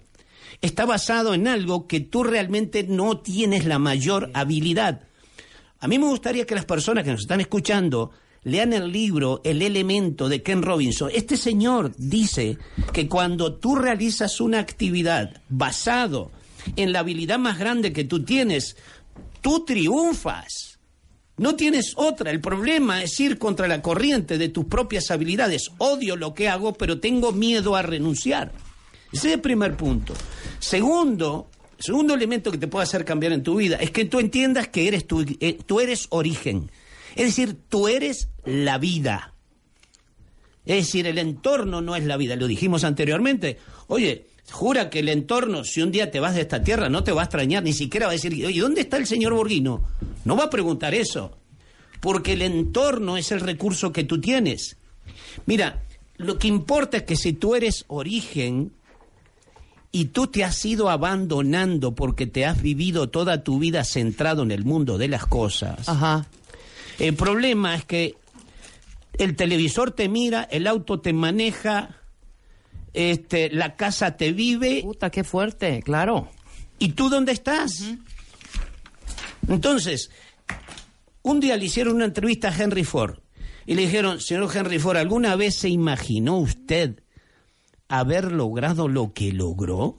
está 0.61 0.85
basado 0.85 1.35
en 1.35 1.49
algo 1.49 1.87
que 1.87 2.01
tú 2.01 2.25
realmente 2.25 2.85
no 2.85 3.19
tienes 3.19 3.65
la 3.65 3.79
mayor 3.79 4.31
habilidad. 4.35 5.09
A 5.79 5.89
mí 5.89 5.99
me 5.99 6.07
gustaría 6.07 6.47
que 6.47 6.55
las 6.55 6.65
personas 6.65 7.05
que 7.05 7.11
nos 7.11 7.21
están 7.21 7.41
escuchando 7.41 8.11
lean 8.47 8.73
el 8.73 8.93
libro 8.93 9.41
El 9.43 9.61
elemento 9.61 10.29
de 10.29 10.41
Ken 10.41 10.63
Robinson. 10.63 11.11
Este 11.13 11.37
señor 11.37 11.93
dice 11.99 12.59
que 12.93 13.09
cuando 13.09 13.55
tú 13.55 13.75
realizas 13.75 14.41
una 14.41 14.61
actividad 14.61 15.43
basado 15.49 16.31
en 16.77 16.93
la 16.93 17.01
habilidad 17.01 17.41
más 17.41 17.59
grande 17.59 17.93
que 17.93 18.05
tú 18.05 18.25
tienes, 18.25 18.77
tú 19.41 19.65
triunfas. 19.65 20.79
No 21.39 21.57
tienes 21.57 21.95
otra. 21.97 22.31
El 22.31 22.41
problema 22.41 23.03
es 23.03 23.19
ir 23.19 23.37
contra 23.37 23.67
la 23.67 23.83
corriente 23.83 24.39
de 24.39 24.49
tus 24.49 24.67
propias 24.67 25.11
habilidades. 25.11 25.73
Odio 25.79 26.15
lo 26.15 26.33
que 26.33 26.49
hago, 26.49 26.73
pero 26.75 27.01
tengo 27.01 27.33
miedo 27.33 27.75
a 27.75 27.83
renunciar. 27.83 28.53
Ese 29.13 29.29
es 29.29 29.35
el 29.35 29.41
primer 29.41 29.77
punto. 29.77 30.15
Segundo, 30.61 31.49
segundo 31.81 32.15
elemento 32.15 32.53
que 32.53 32.59
te 32.59 32.69
puede 32.69 32.85
hacer 32.85 33.05
cambiar 33.05 33.33
en 33.33 33.43
tu 33.43 33.57
vida 33.57 33.77
es 33.77 33.91
que 33.91 34.05
tú 34.05 34.21
entiendas 34.21 34.69
que 34.69 34.87
eres 34.87 35.05
tú, 35.05 35.27
eh, 35.41 35.59
tú 35.67 35.81
eres 35.81 36.07
origen. 36.11 36.71
Es 37.17 37.27
decir, 37.27 37.57
tú 37.69 37.89
eres 37.89 38.29
la 38.45 38.79
vida. 38.79 39.33
Es 40.67 40.87
decir, 40.87 41.07
el 41.07 41.19
entorno 41.19 41.81
no 41.81 41.97
es 41.97 42.05
la 42.05 42.17
vida. 42.17 42.37
Lo 42.37 42.47
dijimos 42.47 42.85
anteriormente. 42.85 43.59
Oye, 43.87 44.27
jura 44.51 44.91
que 44.91 44.99
el 44.99 45.09
entorno, 45.09 45.65
si 45.65 45.81
un 45.81 45.91
día 45.91 46.11
te 46.11 46.21
vas 46.21 46.35
de 46.35 46.43
esta 46.43 46.63
tierra, 46.63 46.89
no 46.89 47.03
te 47.03 47.13
va 47.13 47.23
a 47.23 47.25
extrañar, 47.25 47.63
ni 47.63 47.73
siquiera 47.73 48.07
va 48.07 48.13
a 48.13 48.15
decir, 48.15 48.33
oye, 48.45 48.61
¿dónde 48.61 48.83
está 48.83 48.99
el 48.99 49.07
señor 49.07 49.33
Borghino? 49.33 49.83
No 50.25 50.37
va 50.37 50.45
a 50.45 50.51
preguntar 50.51 50.95
eso. 50.95 51.39
Porque 52.01 52.35
el 52.35 52.43
entorno 52.43 53.17
es 53.17 53.33
el 53.33 53.41
recurso 53.41 53.93
que 53.93 54.05
tú 54.05 54.21
tienes. 54.21 54.77
Mira, 55.47 55.83
lo 56.19 56.39
que 56.39 56.49
importa 56.49 56.99
es 56.99 57.03
que 57.05 57.17
si 57.17 57.33
tú 57.33 57.55
eres 57.55 57.85
origen 57.89 58.73
y 59.91 60.07
tú 60.07 60.27
te 60.27 60.45
has 60.45 60.63
ido 60.65 60.91
abandonando 60.91 61.95
porque 61.95 62.27
te 62.27 62.45
has 62.45 62.61
vivido 62.61 63.09
toda 63.09 63.43
tu 63.43 63.59
vida 63.59 63.85
centrado 63.85 64.43
en 64.43 64.51
el 64.51 64.65
mundo 64.65 64.99
de 64.99 65.09
las 65.09 65.27
cosas, 65.27 65.89
Ajá. 65.89 66.27
El 66.99 67.15
problema 67.15 67.75
es 67.75 67.85
que 67.85 68.15
el 69.19 69.37
televisor 69.37 69.93
te 69.93 70.09
mira, 70.09 70.43
el 70.51 70.67
auto 70.67 71.01
te 71.01 71.13
maneja, 71.13 72.01
este, 72.93 73.51
la 73.51 73.77
casa 73.77 74.17
te 74.17 74.33
vive, 74.33 74.83
Puta, 74.83 75.11
qué 75.11 75.25
fuerte, 75.25 75.83
claro. 75.83 76.31
¿y 76.79 76.91
tú 76.91 77.09
dónde 77.09 77.33
estás? 77.33 77.85
Entonces, 79.49 80.11
un 81.23 81.41
día 81.41 81.57
le 81.57 81.67
hicieron 81.67 81.97
una 81.97 82.05
entrevista 82.05 82.49
a 82.49 82.57
Henry 82.57 82.85
Ford 82.85 83.19
y 83.67 83.75
le 83.75 83.83
dijeron, 83.83 84.21
señor 84.21 84.51
Henry 84.55 84.79
Ford, 84.79 84.97
¿alguna 84.97 85.37
vez 85.37 85.57
se 85.57 85.69
imaginó 85.69 86.39
usted 86.39 87.03
haber 87.89 88.33
logrado 88.33 88.89
lo 88.89 89.13
que 89.13 89.33
logró? 89.33 89.97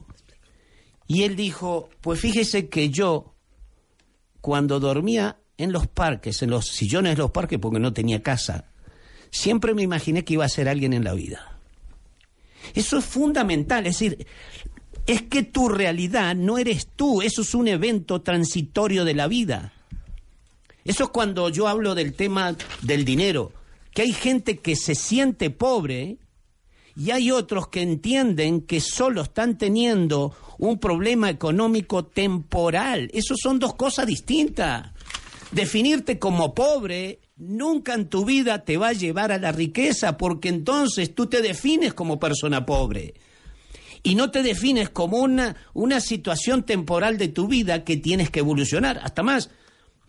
Y 1.08 1.24
él 1.24 1.36
dijo, 1.36 1.90
pues 2.02 2.20
fíjese 2.20 2.70
que 2.70 2.90
yo, 2.90 3.36
cuando 4.42 4.80
dormía 4.80 5.38
en 5.58 5.72
los 5.72 5.88
parques, 5.88 6.42
en 6.42 6.50
los 6.50 6.68
sillones 6.68 7.16
de 7.16 7.22
los 7.22 7.32
parques, 7.32 7.60
porque 7.60 7.80
no 7.80 7.94
tenía 7.94 8.22
casa, 8.22 8.66
siempre 9.32 9.74
me 9.74 9.82
imaginé 9.82 10.24
que 10.24 10.34
iba 10.34 10.46
a 10.46 10.50
ser 10.50 10.70
alguien 10.70 10.94
en 10.94 11.04
la 11.04 11.14
vida. 11.14 11.60
Eso 12.74 12.98
es 12.98 13.06
fundamental, 13.06 13.88
es 13.88 14.00
decir, 14.00 14.28
es 15.06 15.22
que 15.24 15.44
tu 15.44 15.70
realidad 15.70 16.36
no 16.36 16.58
eres 16.58 16.88
tú, 16.96 17.22
eso 17.22 17.42
es 17.42 17.56
un 17.56 17.68
evento 17.68 18.22
transitorio 18.22 19.06
de 19.06 19.14
la 19.14 19.28
vida. 19.28 19.74
Eso 20.84 21.06
es 21.06 21.10
cuando 21.10 21.50
yo 21.50 21.68
hablo 21.68 21.96
del 21.96 22.14
tema 22.14 22.56
del 22.82 23.06
dinero, 23.06 23.52
que 23.94 24.04
hay 24.04 24.14
gente 24.14 24.60
que 24.60 24.76
se 24.76 24.96
siente 24.96 25.50
pobre 25.50 26.18
y 26.96 27.12
hay 27.12 27.32
otros 27.32 27.68
que 27.68 27.82
entienden 27.82 28.62
que 28.62 28.82
solo 28.82 29.22
están 29.22 29.58
teniendo 29.58 30.36
un 30.58 30.80
problema 30.80 31.30
económico 31.30 32.06
temporal. 32.06 33.10
Eso 33.14 33.36
son 33.38 33.60
dos 33.60 33.76
cosas 33.76 34.08
distintas. 34.08 34.92
Definirte 35.52 36.20
como 36.20 36.54
pobre 36.54 37.20
nunca 37.38 37.94
en 37.94 38.08
tu 38.08 38.26
vida 38.26 38.66
te 38.66 38.78
va 38.78 38.90
a 38.90 38.94
llevar 38.94 39.32
a 39.32 39.38
la 39.38 39.52
riqueza 39.52 40.18
porque 40.18 40.50
entonces 40.50 41.14
tú 41.14 41.28
te 41.28 41.42
defines 41.42 41.94
como 41.94 42.20
persona 42.20 42.66
pobre 42.66 43.14
y 44.04 44.16
no 44.16 44.32
te 44.32 44.44
defines 44.44 44.90
como 44.90 45.18
una, 45.18 45.56
una 45.74 46.00
situación 46.00 46.64
temporal 46.64 47.18
de 47.18 47.28
tu 47.28 47.48
vida 47.48 47.84
que 47.84 47.98
tienes 47.98 48.30
que 48.30 48.40
evolucionar. 48.40 49.00
Hasta 49.04 49.24
más, 49.24 49.50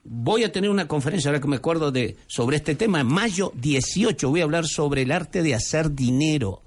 voy 0.05 0.45
a 0.45 0.53
tener 0.53 0.71
una 0.71 0.89
conferencia, 0.89 1.31
ahora 1.31 1.41
que 1.41 1.49
me 1.49 1.57
acuerdo 1.57 1.91
de, 1.91 2.17
sobre 2.27 2.57
este 2.57 2.75
tema, 2.75 3.01
en 3.01 3.07
mayo 3.07 3.53
18 3.57 4.31
voy 4.31 4.41
a 4.41 4.45
hablar 4.45 4.67
sobre 4.67 5.03
el 5.03 5.13
arte 5.13 5.43
de 5.43 5.55
hacer 5.55 5.95
dinero. 5.95 6.63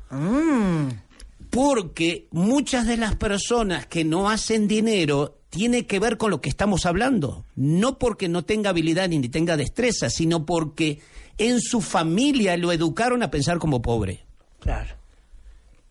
Porque 1.49 2.27
muchas 2.31 2.85
de 2.85 2.97
las 2.97 3.15
personas 3.15 3.85
que 3.85 4.03
no 4.03 4.29
hacen 4.29 4.67
dinero 4.67 5.40
tiene 5.51 5.85
que 5.85 5.99
ver 5.99 6.17
con 6.17 6.31
lo 6.31 6.41
que 6.41 6.49
estamos 6.49 6.87
hablando. 6.87 7.45
No 7.55 7.99
porque 7.99 8.29
no 8.29 8.43
tenga 8.43 8.71
habilidad 8.71 9.09
ni 9.09 9.29
tenga 9.29 9.57
destreza, 9.57 10.09
sino 10.09 10.45
porque 10.45 10.99
en 11.37 11.59
su 11.59 11.81
familia 11.81 12.57
lo 12.57 12.71
educaron 12.71 13.21
a 13.21 13.29
pensar 13.29 13.59
como 13.59 13.81
pobre. 13.81 14.25
Claro. 14.61 14.95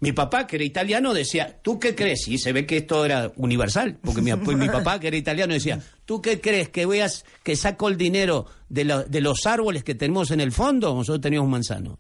Mi 0.01 0.13
papá, 0.13 0.47
que 0.47 0.57
era 0.57 0.65
italiano, 0.65 1.13
decía, 1.13 1.59
¿tú 1.61 1.79
qué 1.79 1.95
crees? 1.95 2.27
Y 2.27 2.39
se 2.39 2.55
ve 2.55 2.65
que 2.65 2.79
esto 2.79 3.05
era 3.05 3.33
universal, 3.37 3.99
porque 4.03 4.23
mi, 4.23 4.35
pues 4.37 4.57
mi 4.57 4.67
papá, 4.73 4.99
que 4.99 5.09
era 5.09 5.17
italiano, 5.19 5.53
decía, 5.53 5.79
¿tú 6.07 6.23
qué 6.23 6.41
crees? 6.41 6.71
¿Que 6.71 6.87
veas 6.87 7.27
que 7.43 7.55
saco 7.55 7.89
el 7.89 7.99
dinero 7.99 8.47
de, 8.71 9.05
de 9.07 9.21
los 9.21 9.45
árboles 9.45 9.85
que 9.85 9.95
tenemos 9.95 10.31
en 10.31 10.41
el 10.41 10.53
fondo? 10.53 10.95
Nosotros 10.95 11.21
teníamos 11.21 11.45
un 11.45 11.53
manzano. 11.53 11.99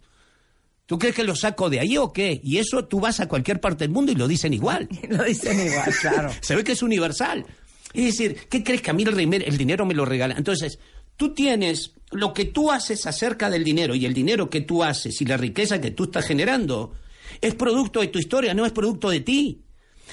¿Tú 0.91 0.99
crees 0.99 1.15
que 1.15 1.23
lo 1.23 1.37
saco 1.37 1.71
de 1.71 1.79
ahí 1.79 1.97
o 1.99 2.13
qué? 2.13 2.41
Y 2.43 2.59
eso 2.59 2.85
tú 2.87 2.99
vas 2.99 3.21
a 3.21 3.29
cualquier 3.29 3.61
parte 3.61 3.85
del 3.85 3.93
mundo 3.93 4.11
y 4.11 4.17
lo 4.17 4.27
dicen 4.27 4.53
igual. 4.53 4.89
Lo 5.09 5.23
dicen 5.23 5.65
igual, 5.65 5.95
claro. 6.01 6.31
Se 6.41 6.57
ve 6.57 6.65
que 6.65 6.73
es 6.73 6.83
universal. 6.83 7.47
Es 7.95 8.07
decir, 8.07 8.37
¿qué 8.51 8.65
crees 8.65 8.83
que 8.83 8.91
a 8.91 8.93
mí 8.93 9.05
el, 9.05 9.17
el 9.17 9.57
dinero 9.57 9.87
me 9.87 9.95
lo 9.95 10.05
regala? 10.05 10.35
Entonces, 10.37 10.81
tú 11.17 11.33
tienes 11.33 11.93
lo 12.11 12.33
que 12.33 12.47
tú 12.47 12.73
haces 12.73 13.07
acerca 13.07 13.49
del 13.49 13.63
dinero 13.63 13.95
y 13.95 14.05
el 14.05 14.13
dinero 14.13 14.51
que 14.51 14.63
tú 14.63 14.83
haces 14.83 15.21
y 15.21 15.27
la 15.27 15.37
riqueza 15.37 15.81
que 15.81 15.93
tú 15.93 16.07
estás 16.07 16.27
generando 16.27 16.93
es 17.41 17.55
producto 17.55 18.01
de 18.01 18.09
tu 18.09 18.19
historia, 18.19 18.53
no 18.53 18.67
es 18.67 18.73
producto 18.73 19.11
de 19.11 19.21
ti. 19.21 19.63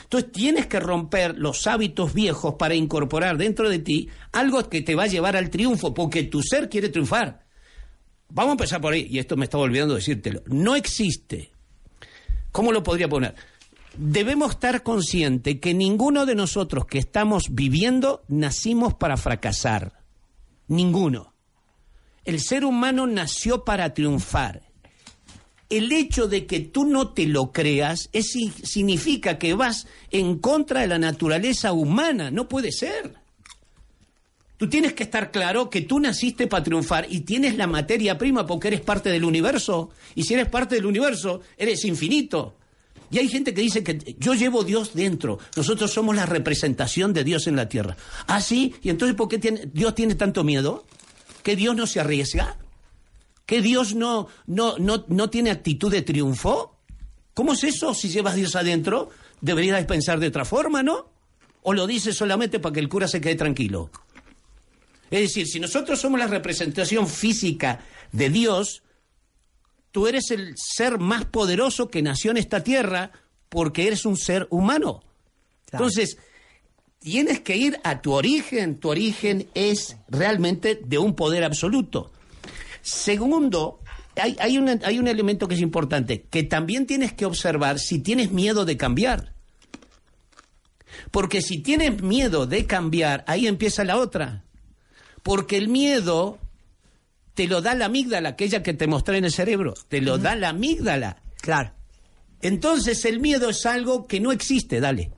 Entonces 0.03 0.31
tienes 0.31 0.67
que 0.67 0.79
romper 0.79 1.39
los 1.39 1.65
hábitos 1.65 2.13
viejos 2.13 2.53
para 2.53 2.75
incorporar 2.75 3.39
dentro 3.39 3.67
de 3.67 3.79
ti 3.79 4.09
algo 4.31 4.69
que 4.69 4.83
te 4.83 4.93
va 4.93 5.05
a 5.05 5.07
llevar 5.07 5.37
al 5.37 5.49
triunfo, 5.49 5.95
porque 5.95 6.21
tu 6.21 6.43
ser 6.43 6.69
quiere 6.69 6.89
triunfar. 6.89 7.46
Vamos 8.29 8.49
a 8.49 8.53
empezar 8.53 8.81
por 8.81 8.93
ahí, 8.93 9.07
y 9.09 9.19
esto 9.19 9.37
me 9.37 9.45
estaba 9.45 9.63
olvidando 9.63 9.95
decírtelo. 9.95 10.43
No 10.47 10.75
existe. 10.75 11.51
¿Cómo 12.51 12.71
lo 12.71 12.83
podría 12.83 13.07
poner? 13.07 13.35
Debemos 13.97 14.51
estar 14.51 14.83
conscientes 14.83 15.59
que 15.59 15.73
ninguno 15.73 16.25
de 16.25 16.35
nosotros 16.35 16.85
que 16.85 16.99
estamos 16.99 17.45
viviendo 17.51 18.23
nacimos 18.27 18.93
para 18.93 19.17
fracasar. 19.17 20.03
Ninguno. 20.67 21.33
El 22.25 22.41
ser 22.41 22.65
humano 22.65 23.07
nació 23.07 23.63
para 23.63 23.93
triunfar. 23.93 24.63
El 25.69 25.91
hecho 25.91 26.27
de 26.27 26.45
que 26.45 26.59
tú 26.59 26.85
no 26.85 27.13
te 27.13 27.25
lo 27.25 27.51
creas 27.51 28.09
es, 28.13 28.31
significa 28.63 29.37
que 29.37 29.53
vas 29.53 29.87
en 30.11 30.37
contra 30.39 30.81
de 30.81 30.87
la 30.87 30.99
naturaleza 30.99 31.71
humana. 31.73 32.29
No 32.31 32.47
puede 32.47 32.71
ser. 32.71 33.15
Tú 34.58 34.67
tienes 34.67 34.93
que 34.93 35.04
estar 35.04 35.32
claro 35.32 35.70
que 35.70 35.82
tú 35.82 36.00
naciste 36.00 36.48
para 36.48 36.63
triunfar 36.63 37.06
y 37.10 37.22
tienes 37.22 37.56
la 37.56 37.67
materia 37.67 38.17
prima 38.17 38.46
porque 38.48 38.70
eres 38.70 38.82
parte 38.82 39.10
del 39.10 39.24
universo. 39.24 39.91
Y 40.15 40.24
si 40.24 40.34
eres 40.34 40.50
parte 40.50 40.76
del 40.76 40.88
universo, 40.88 41.41
eres 41.58 41.86
infinito. 41.86 42.56
Y 43.12 43.20
hay 43.20 43.30
gente 43.30 43.54
que 43.54 43.62
dice 43.62 43.84
que 43.84 44.15
yo 44.20 44.34
llevo 44.34 44.63
Dios 44.63 44.93
dentro. 44.93 45.39
Nosotros 45.56 45.91
somos 45.91 46.15
la 46.15 46.26
representación 46.26 47.13
de 47.13 47.24
Dios 47.24 47.48
en 47.48 47.56
la 47.56 47.70
tierra. 47.70 47.96
¿Ah, 48.26 48.41
sí? 48.41 48.74
¿Y 48.82 48.89
entonces 48.89 49.15
por 49.15 49.30
qué 49.30 49.38
Dios 49.72 49.96
tiene 49.96 50.15
tanto 50.15 50.43
miedo? 50.43 50.86
¿Que 51.43 51.56
Dios 51.56 51.76
no 51.76 51.88
se 51.88 52.00
arriesga? 52.00 52.58
¿Que 53.46 53.62
Dios 53.62 53.96
no, 53.96 54.28
no, 54.48 54.78
no, 54.78 55.06
no 55.08 55.30
tiene 55.30 55.52
actitud 55.52 55.91
de 55.91 56.02
triunfo? 56.02 56.76
¿Cómo 57.34 57.54
es 57.54 57.63
eso 57.63 57.93
si 57.93 58.10
llevas 58.10 58.36
Dios 58.36 58.56
adentro? 58.56 59.10
Deberías 59.39 59.86
pensar 59.86 60.20
de 60.20 60.28
otra 60.28 60.43
forma, 60.43 60.82
¿no? 60.84 61.10
¿O 61.62 61.74
lo 61.74 61.86
dices 61.86 62.15
solamente 62.15 62.60
para 62.60 62.74
que 62.74 62.80
el 62.80 62.89
cura 62.89 63.08
se 63.08 63.22
quede 63.22 63.36
tranquilo? 63.36 63.89
Es 65.12 65.22
decir, 65.22 65.48
si 65.48 65.60
nosotros 65.60 66.00
somos 66.00 66.20
la 66.20 66.28
representación 66.28 67.08
física 67.08 67.80
de 68.12 68.30
Dios, 68.30 68.84
tú 69.91 70.08
eres 70.08 70.32
el 70.32 70.54
ser 70.58 71.00
más 71.00 71.26
poderoso 71.26 71.89
que 71.89 72.02
nació 72.02 72.32
en 72.32 72.38
esta 72.38 72.63
tierra 72.63 73.12
porque 73.50 73.88
eres 73.88 74.06
un 74.06 74.17
ser 74.17 74.48
humano. 74.50 75.02
Claro. 75.70 75.86
Entonces, 75.86 76.17
tienes 77.00 77.39
que 77.39 77.56
ir 77.56 77.80
a 77.84 78.02
tu 78.02 78.13
origen. 78.13 78.80
Tu 78.80 78.89
origen 78.89 79.48
es 79.54 79.98
realmente 80.10 80.80
de 80.84 80.98
un 80.98 81.15
poder 81.15 81.43
absoluto. 81.43 82.12
Segundo, 82.82 83.80
hay, 84.15 84.36
hay, 84.39 84.58
una- 84.58 84.80
hay 84.84 85.00
un 85.00 85.08
elemento 85.08 85.48
que 85.48 85.56
es 85.56 85.62
importante, 85.62 86.24
que 86.30 86.43
también 86.43 86.86
tienes 86.86 87.13
que 87.13 87.26
observar 87.26 87.80
si 87.80 88.00
tienes 88.00 88.32
miedo 88.32 88.65
de 88.65 88.76
cambiar. 88.78 89.34
Porque 91.12 91.41
si 91.41 91.60
tienes 91.60 92.02
miedo 92.02 92.46
de 92.48 92.65
cambiar, 92.65 93.24
ahí 93.28 93.48
empieza 93.48 93.84
la 93.84 93.98
otra. 93.98 94.43
Porque 95.23 95.58
el 95.58 95.67
miedo 95.67 96.39
te 97.34 97.47
lo 97.47 97.62
da 97.62 97.75
la 97.75 97.86
amígdala, 97.86 98.30
aquella 98.30 98.63
que 98.63 98.73
te 98.73 98.88
mostré 98.88 99.17
en 99.17 99.25
el 99.25 99.32
cerebro. 99.32 99.73
Te 99.88 100.01
lo 100.01 100.17
da 100.17 100.36
la 100.36 100.49
amígdala. 100.49 101.21
Claro. 101.41 101.71
Entonces 102.41 103.06
el 103.06 103.19
miedo 103.19 103.49
es 103.49 103.65
algo 103.65 104.08
que 104.08 104.19
no 104.19 104.32
existe, 104.32 104.80
dale. 104.80 105.12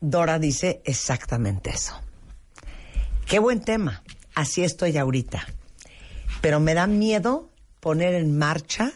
Dora 0.00 0.38
dice 0.38 0.82
exactamente 0.84 1.70
eso. 1.70 2.00
Qué 3.26 3.38
buen 3.38 3.60
tema. 3.60 4.02
Así 4.34 4.64
estoy 4.64 4.96
ahorita. 4.96 5.46
Pero 6.40 6.60
me 6.60 6.74
da 6.74 6.86
miedo 6.86 7.50
poner 7.80 8.14
en 8.14 8.36
marcha 8.36 8.92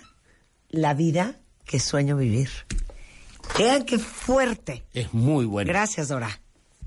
la 0.69 0.95
vida 0.95 1.41
que 1.65 1.81
sueño 1.81 2.17
vivir. 2.17 2.51
Vean 3.59 3.85
qué 3.85 3.99
fuerte. 3.99 4.85
Es 4.93 5.15
muy 5.15 5.45
bueno. 5.47 5.69
Gracias, 5.69 6.09
Dora. 6.09 6.41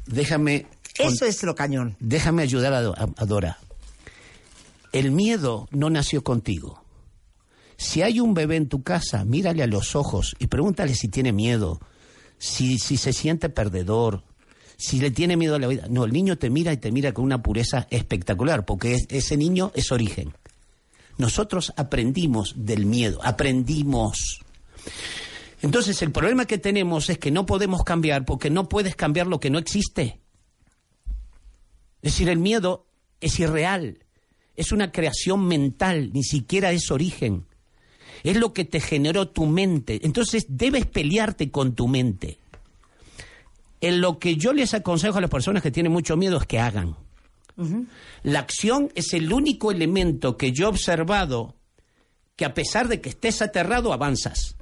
Déjame, 0.05 0.65
Eso 0.99 1.25
es 1.25 1.41
lo 1.43 1.55
cañón. 1.55 1.95
déjame 1.99 2.43
ayudar 2.43 2.73
a, 2.73 2.81
Do- 2.81 2.95
a- 2.97 3.09
a 3.15 3.25
Dora. 3.25 3.57
El 4.91 5.11
miedo 5.11 5.67
no 5.71 5.89
nació 5.89 6.23
contigo. 6.23 6.83
Si 7.77 8.01
hay 8.01 8.19
un 8.19 8.33
bebé 8.33 8.55
en 8.57 8.67
tu 8.67 8.83
casa, 8.83 9.23
mírale 9.23 9.63
a 9.63 9.67
los 9.67 9.95
ojos 9.95 10.35
y 10.39 10.47
pregúntale 10.47 10.95
si 10.95 11.07
tiene 11.07 11.31
miedo, 11.31 11.79
si, 12.37 12.77
si 12.79 12.97
se 12.97 13.13
siente 13.13 13.49
perdedor, 13.49 14.23
si 14.77 14.99
le 14.99 15.11
tiene 15.11 15.37
miedo 15.37 15.55
a 15.55 15.59
la 15.59 15.67
vida. 15.67 15.85
No, 15.89 16.03
el 16.05 16.11
niño 16.11 16.37
te 16.37 16.49
mira 16.49 16.73
y 16.73 16.77
te 16.77 16.91
mira 16.91 17.13
con 17.13 17.23
una 17.25 17.41
pureza 17.41 17.87
espectacular, 17.89 18.65
porque 18.65 18.95
es- 18.95 19.05
ese 19.09 19.37
niño 19.37 19.71
es 19.75 19.91
origen. 19.91 20.33
Nosotros 21.17 21.73
aprendimos 21.77 22.53
del 22.57 22.85
miedo, 22.85 23.19
aprendimos. 23.23 24.39
Entonces 25.61 26.01
el 26.01 26.11
problema 26.11 26.45
que 26.45 26.57
tenemos 26.57 27.09
es 27.09 27.17
que 27.17 27.31
no 27.31 27.45
podemos 27.45 27.83
cambiar 27.83 28.25
porque 28.25 28.49
no 28.49 28.67
puedes 28.69 28.95
cambiar 28.95 29.27
lo 29.27 29.39
que 29.39 29.49
no 29.49 29.59
existe. 29.59 30.19
Es 32.01 32.13
decir, 32.13 32.29
el 32.29 32.39
miedo 32.39 32.85
es 33.21 33.39
irreal, 33.39 33.99
es 34.55 34.71
una 34.71 34.91
creación 34.91 35.47
mental, 35.47 36.11
ni 36.13 36.23
siquiera 36.23 36.71
es 36.71 36.91
origen. 36.91 37.45
Es 38.23 38.37
lo 38.37 38.53
que 38.53 38.65
te 38.65 38.79
generó 38.81 39.29
tu 39.29 39.45
mente. 39.45 39.99
Entonces 40.03 40.45
debes 40.49 40.85
pelearte 40.85 41.51
con 41.51 41.75
tu 41.75 41.87
mente. 41.87 42.39
En 43.81 44.01
lo 44.01 44.19
que 44.19 44.35
yo 44.35 44.51
les 44.51 44.73
aconsejo 44.73 45.17
a 45.17 45.21
las 45.21 45.29
personas 45.29 45.63
que 45.63 45.71
tienen 45.71 45.91
mucho 45.91 46.17
miedo 46.17 46.37
es 46.37 46.45
que 46.45 46.59
hagan. 46.59 46.97
La 48.23 48.39
acción 48.39 48.91
es 48.95 49.13
el 49.13 49.31
único 49.31 49.71
elemento 49.71 50.37
que 50.37 50.51
yo 50.51 50.65
he 50.65 50.69
observado 50.69 51.55
que 52.35 52.45
a 52.45 52.53
pesar 52.53 52.87
de 52.87 53.01
que 53.01 53.09
estés 53.09 53.41
aterrado, 53.41 53.91
avanzas. 53.91 54.55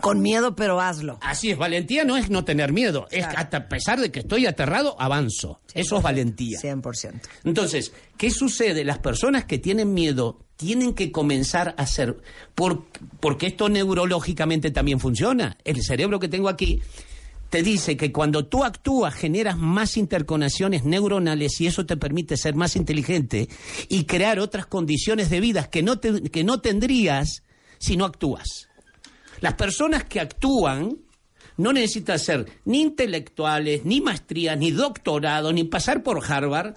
Con 0.00 0.20
miedo, 0.22 0.54
pero 0.56 0.80
hazlo. 0.80 1.18
Así 1.20 1.50
es, 1.50 1.58
valentía 1.58 2.04
no 2.04 2.16
es 2.16 2.30
no 2.30 2.44
tener 2.44 2.72
miedo, 2.72 3.06
es 3.10 3.26
que 3.26 3.36
hasta 3.36 3.56
a 3.56 3.68
pesar 3.68 4.00
de 4.00 4.10
que 4.12 4.20
estoy 4.20 4.46
aterrado, 4.46 4.96
avanzo. 5.00 5.60
Eso 5.74 5.96
es 5.98 6.02
valentía. 6.02 6.58
100%. 6.60 7.20
Entonces, 7.44 7.92
¿qué 8.16 8.30
sucede? 8.30 8.84
Las 8.84 8.98
personas 8.98 9.44
que 9.44 9.58
tienen 9.58 9.92
miedo 9.92 10.38
tienen 10.56 10.94
que 10.94 11.10
comenzar 11.10 11.74
a 11.76 11.82
hacer, 11.82 12.18
por- 12.54 12.84
porque 13.18 13.46
esto 13.48 13.68
neurológicamente 13.68 14.70
también 14.70 15.00
funciona. 15.00 15.56
El 15.64 15.82
cerebro 15.82 16.20
que 16.20 16.28
tengo 16.28 16.48
aquí 16.48 16.80
te 17.48 17.62
dice 17.64 17.96
que 17.96 18.12
cuando 18.12 18.46
tú 18.46 18.64
actúas 18.64 19.12
generas 19.14 19.58
más 19.58 19.96
interconexiones 19.96 20.84
neuronales 20.84 21.60
y 21.60 21.66
eso 21.66 21.84
te 21.84 21.96
permite 21.96 22.36
ser 22.36 22.54
más 22.54 22.76
inteligente 22.76 23.48
y 23.88 24.04
crear 24.04 24.38
otras 24.38 24.66
condiciones 24.66 25.30
de 25.30 25.40
vida 25.40 25.68
que 25.68 25.82
no, 25.82 25.98
te- 25.98 26.22
que 26.30 26.44
no 26.44 26.60
tendrías 26.60 27.42
si 27.78 27.96
no 27.96 28.04
actúas. 28.04 28.68
Las 29.40 29.54
personas 29.54 30.04
que 30.04 30.20
actúan 30.20 30.98
no 31.56 31.72
necesitan 31.72 32.18
ser 32.18 32.46
ni 32.64 32.80
intelectuales, 32.80 33.84
ni 33.84 34.00
maestrías, 34.00 34.56
ni 34.56 34.70
doctorado, 34.70 35.52
ni 35.52 35.64
pasar 35.64 36.02
por 36.02 36.24
Harvard, 36.24 36.74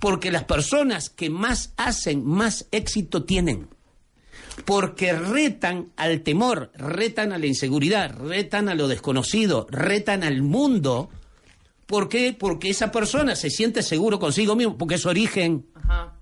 porque 0.00 0.32
las 0.32 0.44
personas 0.44 1.10
que 1.10 1.30
más 1.30 1.72
hacen, 1.76 2.26
más 2.26 2.66
éxito 2.72 3.24
tienen. 3.24 3.68
Porque 4.64 5.12
retan 5.12 5.92
al 5.96 6.22
temor, 6.22 6.72
retan 6.74 7.32
a 7.32 7.38
la 7.38 7.46
inseguridad, 7.46 8.16
retan 8.18 8.68
a 8.68 8.74
lo 8.74 8.88
desconocido, 8.88 9.66
retan 9.70 10.24
al 10.24 10.42
mundo. 10.42 11.10
¿Por 11.86 12.08
qué? 12.08 12.36
Porque 12.38 12.70
esa 12.70 12.90
persona 12.90 13.36
se 13.36 13.50
siente 13.50 13.82
seguro 13.82 14.18
consigo 14.18 14.56
mismo, 14.56 14.76
porque 14.76 14.96
es 14.96 15.02
su 15.02 15.08
origen. 15.08 15.66
Ajá. 15.74 16.16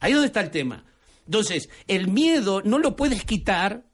Ahí 0.00 0.12
es 0.12 0.16
donde 0.16 0.26
está 0.26 0.40
el 0.40 0.50
tema. 0.50 0.84
Entonces, 1.26 1.68
el 1.86 2.08
miedo 2.08 2.62
no 2.64 2.78
lo 2.78 2.96
puedes 2.96 3.24
quitar 3.24 3.84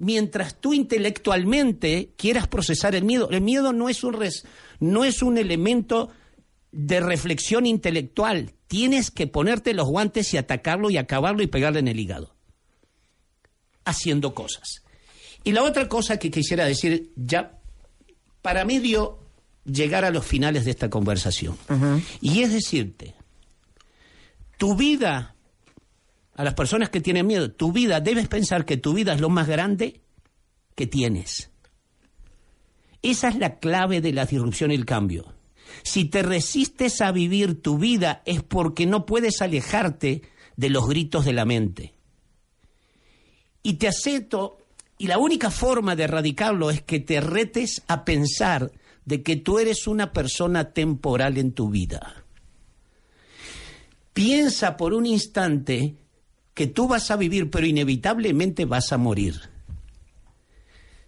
mientras 0.00 0.56
tú 0.58 0.72
intelectualmente 0.74 2.10
quieras 2.16 2.48
procesar 2.48 2.94
el 2.96 3.04
miedo. 3.04 3.28
El 3.30 3.42
miedo 3.42 3.72
no 3.72 3.88
es 3.88 4.02
un, 4.02 4.14
res- 4.14 4.44
no 4.80 5.04
es 5.04 5.22
un 5.22 5.38
elemento 5.38 6.10
de 6.72 7.00
reflexión 7.00 7.66
intelectual. 7.66 8.54
Tienes 8.66 9.10
que 9.10 9.26
ponerte 9.26 9.74
los 9.74 9.86
guantes 9.88 10.32
y 10.34 10.38
atacarlo 10.38 10.90
y 10.90 10.96
acabarlo 10.96 11.42
y 11.42 11.46
pegarle 11.48 11.80
en 11.80 11.88
el 11.88 12.00
hígado. 12.00 12.34
Haciendo 13.84 14.34
cosas. 14.34 14.82
Y 15.44 15.52
la 15.52 15.62
otra 15.62 15.88
cosa 15.88 16.18
que 16.18 16.30
quisiera 16.30 16.64
decir, 16.64 17.12
ya 17.16 17.58
para 18.42 18.64
medio 18.64 19.18
llegar 19.64 20.04
a 20.04 20.10
los 20.10 20.24
finales 20.26 20.64
de 20.64 20.70
esta 20.70 20.88
conversación, 20.90 21.56
y 22.20 22.42
es 22.42 22.52
decirte, 22.52 23.14
tu 24.58 24.76
vida, 24.76 25.34
a 26.40 26.44
las 26.44 26.54
personas 26.54 26.88
que 26.88 27.02
tienen 27.02 27.26
miedo, 27.26 27.52
tu 27.52 27.70
vida, 27.70 28.00
debes 28.00 28.26
pensar 28.26 28.64
que 28.64 28.78
tu 28.78 28.94
vida 28.94 29.12
es 29.12 29.20
lo 29.20 29.28
más 29.28 29.46
grande 29.46 30.00
que 30.74 30.86
tienes. 30.86 31.50
Esa 33.02 33.28
es 33.28 33.36
la 33.36 33.58
clave 33.58 34.00
de 34.00 34.14
la 34.14 34.24
disrupción 34.24 34.70
y 34.70 34.74
el 34.74 34.86
cambio. 34.86 35.34
Si 35.82 36.06
te 36.06 36.22
resistes 36.22 37.02
a 37.02 37.12
vivir 37.12 37.60
tu 37.60 37.76
vida 37.76 38.22
es 38.24 38.42
porque 38.42 38.86
no 38.86 39.04
puedes 39.04 39.42
alejarte 39.42 40.22
de 40.56 40.70
los 40.70 40.88
gritos 40.88 41.26
de 41.26 41.34
la 41.34 41.44
mente. 41.44 41.92
Y 43.62 43.74
te 43.74 43.88
acepto, 43.88 44.60
y 44.96 45.08
la 45.08 45.18
única 45.18 45.50
forma 45.50 45.94
de 45.94 46.04
erradicarlo 46.04 46.70
es 46.70 46.80
que 46.80 47.00
te 47.00 47.20
retes 47.20 47.82
a 47.86 48.06
pensar 48.06 48.72
de 49.04 49.22
que 49.22 49.36
tú 49.36 49.58
eres 49.58 49.86
una 49.86 50.14
persona 50.14 50.72
temporal 50.72 51.36
en 51.36 51.52
tu 51.52 51.68
vida. 51.68 52.24
Piensa 54.14 54.78
por 54.78 54.94
un 54.94 55.04
instante 55.04 55.96
que 56.54 56.66
tú 56.66 56.88
vas 56.88 57.10
a 57.10 57.16
vivir, 57.16 57.50
pero 57.50 57.66
inevitablemente 57.66 58.64
vas 58.64 58.92
a 58.92 58.98
morir. 58.98 59.40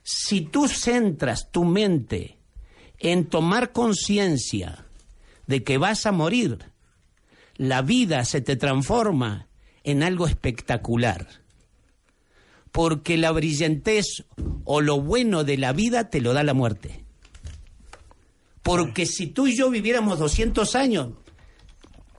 Si 0.02 0.40
tú 0.40 0.68
centras 0.68 1.50
tu 1.50 1.64
mente 1.64 2.38
en 2.98 3.26
tomar 3.26 3.72
conciencia 3.72 4.86
de 5.46 5.62
que 5.62 5.78
vas 5.78 6.06
a 6.06 6.12
morir, 6.12 6.58
la 7.56 7.82
vida 7.82 8.24
se 8.24 8.40
te 8.40 8.56
transforma 8.56 9.48
en 9.84 10.02
algo 10.02 10.26
espectacular. 10.26 11.28
Porque 12.70 13.18
la 13.18 13.32
brillantez 13.32 14.24
o 14.64 14.80
lo 14.80 15.00
bueno 15.00 15.44
de 15.44 15.58
la 15.58 15.72
vida 15.72 16.08
te 16.08 16.20
lo 16.20 16.32
da 16.32 16.42
la 16.42 16.54
muerte. 16.54 17.04
Porque 18.62 19.06
si 19.06 19.26
tú 19.26 19.46
y 19.46 19.56
yo 19.56 19.70
viviéramos 19.70 20.18
200 20.18 20.74
años, 20.76 21.08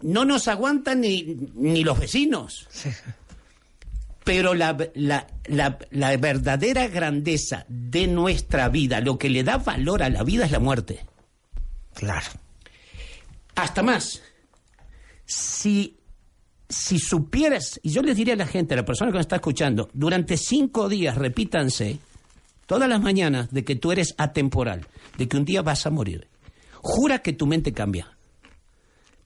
no 0.03 0.25
nos 0.25 0.47
aguantan 0.47 1.01
ni, 1.01 1.37
ni 1.55 1.83
los 1.83 1.99
vecinos. 1.99 2.67
Pero 4.23 4.53
la, 4.53 4.77
la- 4.95 5.27
la- 5.45 5.77
la 5.91 6.15
verdadera 6.17 6.87
grandeza 6.87 7.65
de 7.67 8.07
nuestra 8.07 8.69
vida, 8.69 9.01
lo 9.01 9.17
que 9.17 9.29
le 9.29 9.43
da 9.43 9.57
valor 9.57 10.01
a 10.03 10.09
la 10.09 10.23
vida 10.23 10.45
es 10.45 10.51
la 10.51 10.59
muerte. 10.59 11.05
Claro. 11.93 12.27
Hasta 13.55 13.83
más. 13.83 14.21
Si, 15.25 15.97
si 16.69 16.99
supieras, 16.99 17.79
y 17.83 17.91
yo 17.91 18.01
les 18.01 18.15
diría 18.15 18.33
a 18.35 18.37
la 18.37 18.47
gente, 18.47 18.73
a 18.73 18.77
la 18.77 18.85
persona 18.85 19.11
que 19.11 19.15
me 19.17 19.21
está 19.21 19.35
escuchando, 19.37 19.89
durante 19.93 20.37
cinco 20.37 20.87
días 20.89 21.17
repítanse 21.17 21.99
todas 22.65 22.87
las 22.87 23.01
mañanas 23.01 23.51
de 23.51 23.65
que 23.65 23.75
tú 23.75 23.91
eres 23.91 24.15
atemporal, 24.17 24.87
de 25.17 25.27
que 25.27 25.35
un 25.37 25.43
día 25.45 25.61
vas 25.61 25.85
a 25.85 25.89
morir. 25.89 26.27
Jura 26.81 27.19
que 27.19 27.33
tu 27.33 27.45
mente 27.45 27.73
cambia. 27.73 28.12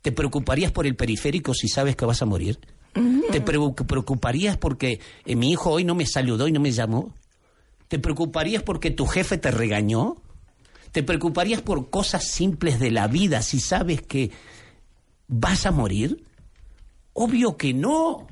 ¿Te 0.08 0.14
preocuparías 0.14 0.72
por 0.72 0.88
el 0.88 0.96
periférico 0.96 1.54
si 1.54 1.68
sabes 1.68 1.98
que 1.98 2.06
vas 2.06 2.22
a 2.22 2.26
morir? 2.26 2.60
¿Te 2.94 3.44
preu- 3.44 3.76
preocuparías 3.86 4.56
porque 4.56 5.02
eh, 5.26 5.36
mi 5.36 5.52
hijo 5.52 5.70
hoy 5.70 5.84
no 5.84 5.96
me 5.96 6.06
saludó 6.06 6.48
y 6.48 6.54
no 6.54 6.62
me 6.62 6.72
llamó? 6.72 7.14
¿Te 7.90 8.00
preocuparías 8.00 8.64
porque 8.64 8.90
tu 8.90 9.06
jefe 9.06 9.38
te 9.38 9.52
regañó? 9.52 10.16
¿Te 10.94 11.04
preocuparías 11.04 11.62
por 11.62 11.90
cosas 11.90 12.24
simples 12.24 12.80
de 12.80 12.90
la 12.90 13.10
vida 13.10 13.42
si 13.42 13.60
sabes 13.60 14.02
que 14.02 14.32
vas 15.28 15.66
a 15.66 15.72
morir? 15.72 16.24
Obvio 17.12 17.58
que 17.58 17.74
no, 17.74 18.28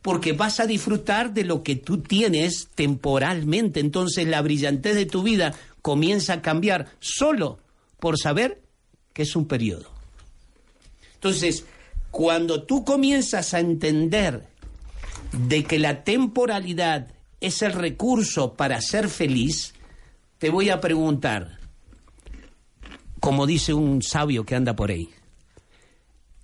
porque 0.00 0.32
vas 0.32 0.58
a 0.58 0.66
disfrutar 0.66 1.34
de 1.34 1.44
lo 1.44 1.62
que 1.62 1.76
tú 1.76 1.98
tienes 1.98 2.68
temporalmente. 2.74 3.80
Entonces 3.80 4.26
la 4.26 4.40
brillantez 4.40 4.94
de 4.94 5.04
tu 5.04 5.22
vida 5.22 5.52
comienza 5.82 6.32
a 6.32 6.40
cambiar 6.40 6.86
solo 6.98 7.58
por 7.98 8.18
saber 8.18 8.62
que 9.12 9.24
es 9.24 9.36
un 9.36 9.44
periodo. 9.46 9.99
Entonces, 11.20 11.66
cuando 12.10 12.62
tú 12.62 12.82
comienzas 12.82 13.52
a 13.52 13.60
entender 13.60 14.48
de 15.32 15.64
que 15.64 15.78
la 15.78 16.02
temporalidad 16.02 17.08
es 17.42 17.60
el 17.60 17.74
recurso 17.74 18.54
para 18.54 18.80
ser 18.80 19.10
feliz, 19.10 19.74
te 20.38 20.48
voy 20.48 20.70
a 20.70 20.80
preguntar, 20.80 21.58
como 23.20 23.46
dice 23.46 23.74
un 23.74 24.00
sabio 24.00 24.46
que 24.46 24.54
anda 24.54 24.74
por 24.74 24.90
ahí, 24.90 25.10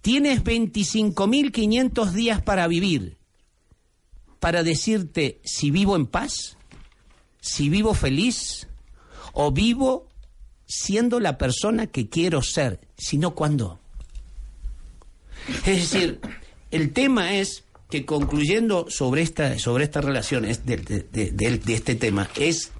tienes 0.02 0.44
25.500 0.44 2.10
días 2.10 2.42
para 2.42 2.68
vivir, 2.68 3.16
para 4.40 4.62
decirte 4.62 5.40
si 5.42 5.70
vivo 5.70 5.96
en 5.96 6.04
paz, 6.04 6.58
si 7.40 7.70
vivo 7.70 7.94
feliz 7.94 8.68
o 9.32 9.52
vivo 9.52 10.06
siendo 10.66 11.18
la 11.18 11.38
persona 11.38 11.86
que 11.86 12.10
quiero 12.10 12.42
ser, 12.42 12.78
si 12.98 13.16
no, 13.16 13.34
¿cuándo? 13.34 13.80
Es 15.64 15.90
decir, 15.92 16.20
el 16.70 16.92
tema 16.92 17.36
es 17.36 17.64
que 17.90 18.04
concluyendo 18.04 18.86
sobre 18.90 19.22
esta, 19.22 19.58
sobre 19.58 19.84
esta 19.84 20.00
relación 20.00 20.42
de, 20.44 20.56
de- 20.76 21.60
este 21.74 21.94
tema, 21.94 22.28
es 22.36 22.72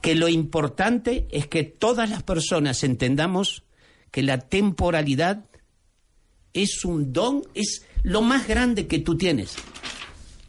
que 0.00 0.14
lo 0.14 0.28
importante 0.28 1.26
es 1.30 1.46
que 1.46 1.64
todas 1.64 2.08
las 2.10 2.22
personas 2.22 2.84
entendamos 2.84 3.62
que 4.10 4.22
la 4.22 4.38
temporalidad 4.38 5.44
es 6.52 6.84
un 6.84 7.12
don, 7.12 7.42
es 7.54 7.82
lo 8.02 8.22
más 8.22 8.46
grande 8.48 8.86
que 8.86 8.98
tú 8.98 9.16
tienes. 9.16 9.54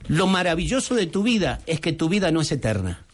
Lo 0.08 0.28
maravilloso 0.28 0.96
de 0.96 1.06
tu 1.06 1.22
vida 1.24 1.62
es 1.68 1.80
que 1.80 1.94
tu 1.94 2.10
vida 2.10 2.32
no 2.32 2.42
es 2.42 2.52
eterna. 2.52 3.06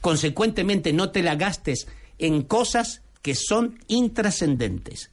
Consecuentemente, 0.00 0.92
no 0.92 1.10
te 1.10 1.22
la 1.22 1.34
gastes 1.36 1.86
en 2.18 2.42
cosas 2.42 3.02
que 3.22 3.34
son 3.34 3.78
intrascendentes. 3.88 5.10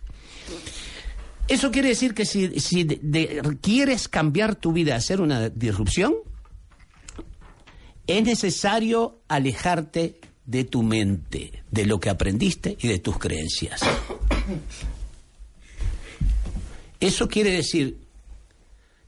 Eso 1.49 1.71
quiere 1.71 1.89
decir 1.89 2.13
que 2.13 2.25
si, 2.25 2.47
quieres 3.59 4.07
cambiar 4.07 4.55
tu 4.55 4.71
vida, 4.71 4.95
hacer 4.95 5.19
una 5.19 5.49
disrupción, 5.49 6.13
es 8.05 8.23
necesario 8.23 9.21
alejarte 9.27 10.19
de 10.45 10.63
tu 10.63 10.83
mente, 10.83 11.63
de 11.71 11.85
lo 11.87 11.99
que 11.99 12.11
aprendiste 12.11 12.77
y 12.79 12.87
de 12.87 12.99
tus 12.99 13.17
creencias. 13.17 13.81
Eso 16.99 17.27
quiere 17.27 17.51
decir 17.51 17.97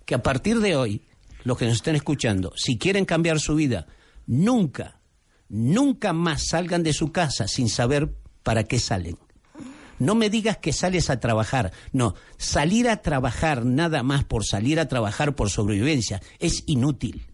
que 0.05 0.15
a 0.15 0.23
partir 0.23 0.59
de 0.61 0.75
hoy, 0.75 1.03
los 1.43 1.59
que 1.59 1.65
nos 1.65 1.75
estén 1.75 1.95
escuchando, 1.95 2.53
si 2.55 2.79
quieren 2.79 3.05
cambiar 3.05 3.39
su 3.39 3.53
vida, 3.53 3.85
nunca, 4.25 4.99
nunca 5.47 6.11
más 6.11 6.47
salgan 6.47 6.81
de 6.81 6.93
su 6.93 7.11
casa 7.11 7.47
sin 7.47 7.69
saber 7.69 8.15
para 8.41 8.63
qué 8.63 8.79
salen. 8.79 9.17
No 10.01 10.15
me 10.15 10.31
digas 10.31 10.57
que 10.57 10.73
sales 10.73 11.11
a 11.11 11.19
trabajar. 11.19 11.71
No, 11.91 12.15
salir 12.37 12.89
a 12.89 13.03
trabajar 13.03 13.65
nada 13.65 14.01
más 14.01 14.23
por 14.23 14.43
salir 14.43 14.79
a 14.79 14.87
trabajar 14.87 15.35
por 15.35 15.51
sobrevivencia 15.51 16.23
es 16.39 16.63
inútil. 16.65 17.27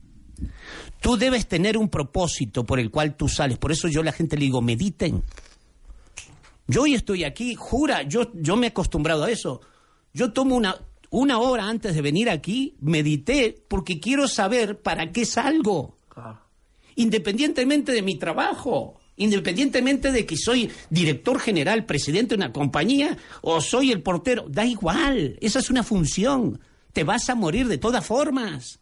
Tú 1.00 1.16
debes 1.16 1.48
tener 1.48 1.78
un 1.78 1.88
propósito 1.88 2.66
por 2.66 2.82
el 2.82 2.92
cual 2.92 3.16
tú 3.16 3.30
sales. 3.30 3.58
Por 3.58 3.72
eso 3.72 3.88
yo 3.88 4.02
a 4.02 4.04
la 4.04 4.12
gente 4.12 4.36
le 4.36 4.44
digo, 4.44 4.62
mediten. 4.62 5.24
Yo 6.68 6.82
hoy 6.82 6.94
estoy 6.94 7.24
aquí, 7.24 7.56
jura, 7.56 8.02
yo, 8.02 8.34
yo 8.34 8.58
me 8.58 8.68
he 8.68 8.70
acostumbrado 8.70 9.24
a 9.24 9.32
eso. 9.32 9.62
Yo 10.14 10.34
tomo 10.34 10.58
una, 10.58 10.76
una 11.10 11.40
hora 11.40 11.70
antes 11.70 11.96
de 11.96 12.02
venir 12.02 12.30
aquí, 12.30 12.76
medité, 12.82 13.64
porque 13.70 14.02
quiero 14.02 14.28
saber 14.28 14.82
para 14.82 15.14
qué 15.14 15.26
salgo. 15.26 15.96
Independientemente 16.96 17.94
de 17.94 18.02
mi 18.02 18.16
trabajo, 18.16 19.00
independientemente 19.18 20.12
de 20.12 20.26
que 20.26 20.38
soy 20.38 20.72
director 20.90 21.40
general, 21.40 21.86
presidente 21.86 22.36
de 22.36 22.44
una 22.44 22.54
compañía, 22.54 23.18
o 23.42 23.60
soy 23.60 23.92
el 23.92 24.02
portero, 24.02 24.46
da 24.48 24.66
igual, 24.66 25.38
esa 25.42 25.60
es 25.60 25.70
una 25.70 25.84
función. 25.84 26.62
Te 26.94 27.04
vas 27.04 27.30
a 27.30 27.36
morir 27.36 27.68
de 27.68 27.78
todas 27.78 28.06
formas. 28.06 28.80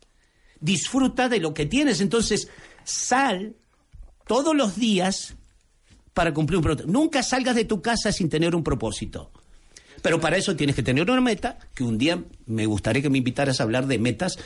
Disfruta 0.59 1.27
de 1.27 1.39
lo 1.39 1.53
que 1.53 1.65
tienes. 1.65 1.99
Entonces, 1.99 2.47
sal 2.83 3.55
todos 4.27 4.55
los 4.55 4.75
días 4.75 5.35
para 6.13 6.33
cumplir 6.33 6.57
un 6.57 6.63
propósito. 6.63 6.91
Nunca 6.91 7.23
salgas 7.23 7.55
de 7.55 7.65
tu 7.65 7.81
casa 7.81 8.11
sin 8.11 8.29
tener 8.29 8.55
un 8.55 8.63
propósito. 8.63 9.31
Pero 10.01 10.19
para 10.21 10.37
eso 10.37 10.55
tienes 10.55 10.75
que 10.75 10.83
tener 10.83 11.09
una 11.09 11.19
meta, 11.19 11.57
que 11.73 11.83
un 11.83 11.97
día 11.97 12.23
me 12.45 12.65
gustaría 12.65 13.01
que 13.01 13.09
me 13.09 13.17
invitaras 13.17 13.59
a 13.59 13.63
hablar 13.63 13.87
de 13.87 13.99
metas. 13.99 14.37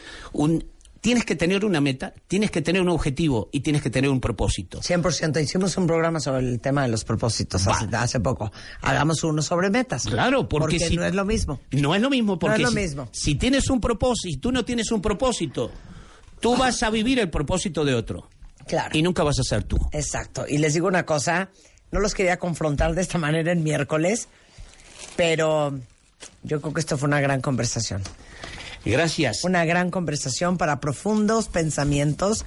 Tienes 1.02 1.26
que 1.26 1.36
tener 1.36 1.66
una 1.66 1.82
meta, 1.82 2.14
tienes 2.28 2.52
que 2.52 2.62
tener 2.62 2.82
un 2.82 2.90
objetivo 2.90 3.50
y 3.52 3.62
tienes 3.62 3.82
que 3.82 3.90
tener 3.90 4.10
un 4.10 4.20
propósito. 4.20 4.82
100%. 4.82 5.42
Hicimos 5.42 5.78
un 5.78 5.88
programa 5.88 6.20
sobre 6.20 6.48
el 6.48 6.60
tema 6.60 6.84
de 6.84 6.90
los 6.90 7.04
propósitos 7.04 7.66
hace, 7.68 7.88
hace 7.96 8.20
poco. 8.20 8.52
Hagamos 8.82 9.24
uno 9.24 9.42
sobre 9.42 9.70
metas. 9.70 10.06
Claro, 10.06 10.48
porque, 10.50 10.80
si- 10.80 10.96
no 10.96 11.06
es 11.06 11.14
lo 11.16 11.26
mismo. 11.26 11.60
No 11.72 11.96
es 11.96 12.02
lo 12.02 12.10
mismo, 12.10 12.38
porque 12.38 12.60
lo 12.60 12.70
si, 12.70 12.76
mismo. 12.76 13.10
si 13.12 13.36
tienes 13.36 13.70
un 13.70 13.80
propósito, 13.80 14.30
si 14.30 14.38
tú 14.38 14.52
no 14.52 14.66
tienes 14.66 14.92
un 14.92 15.02
propósito, 15.02 15.72
tú 16.40 16.56
vas 16.58 16.84
a 16.84 16.90
vivir 16.90 17.20
el 17.20 17.30
propósito 17.30 17.86
de 17.86 17.96
otro. 17.96 18.28
Claro. 18.68 18.92
Y 18.98 19.02
nunca 19.02 19.24
vas 19.24 19.40
a 19.40 19.44
ser 19.44 19.64
tú. 19.64 19.78
Exacto. 19.92 20.46
Y 20.48 20.58
les 20.60 20.74
digo 20.74 20.88
una 20.88 21.06
cosa, 21.06 21.50
no 21.92 22.00
los 22.00 22.14
quería 22.14 22.38
confrontar 22.38 22.94
de 22.94 23.02
esta 23.02 23.18
manera 23.18 23.52
en 23.52 23.64
miércoles, 23.64 24.28
pero 25.16 25.78
yo 26.44 26.62
creo 26.62 26.74
que 26.74 26.80
esto 26.80 26.98
fue 26.98 27.08
una 27.08 27.20
gran 27.22 27.42
conversación. 27.42 28.02
Gracias. 28.86 29.44
Una 29.44 29.66
gran 29.66 29.92
conversación 29.92 30.58
para 30.58 30.80
profundos 30.80 31.48
pensamientos 31.48 32.46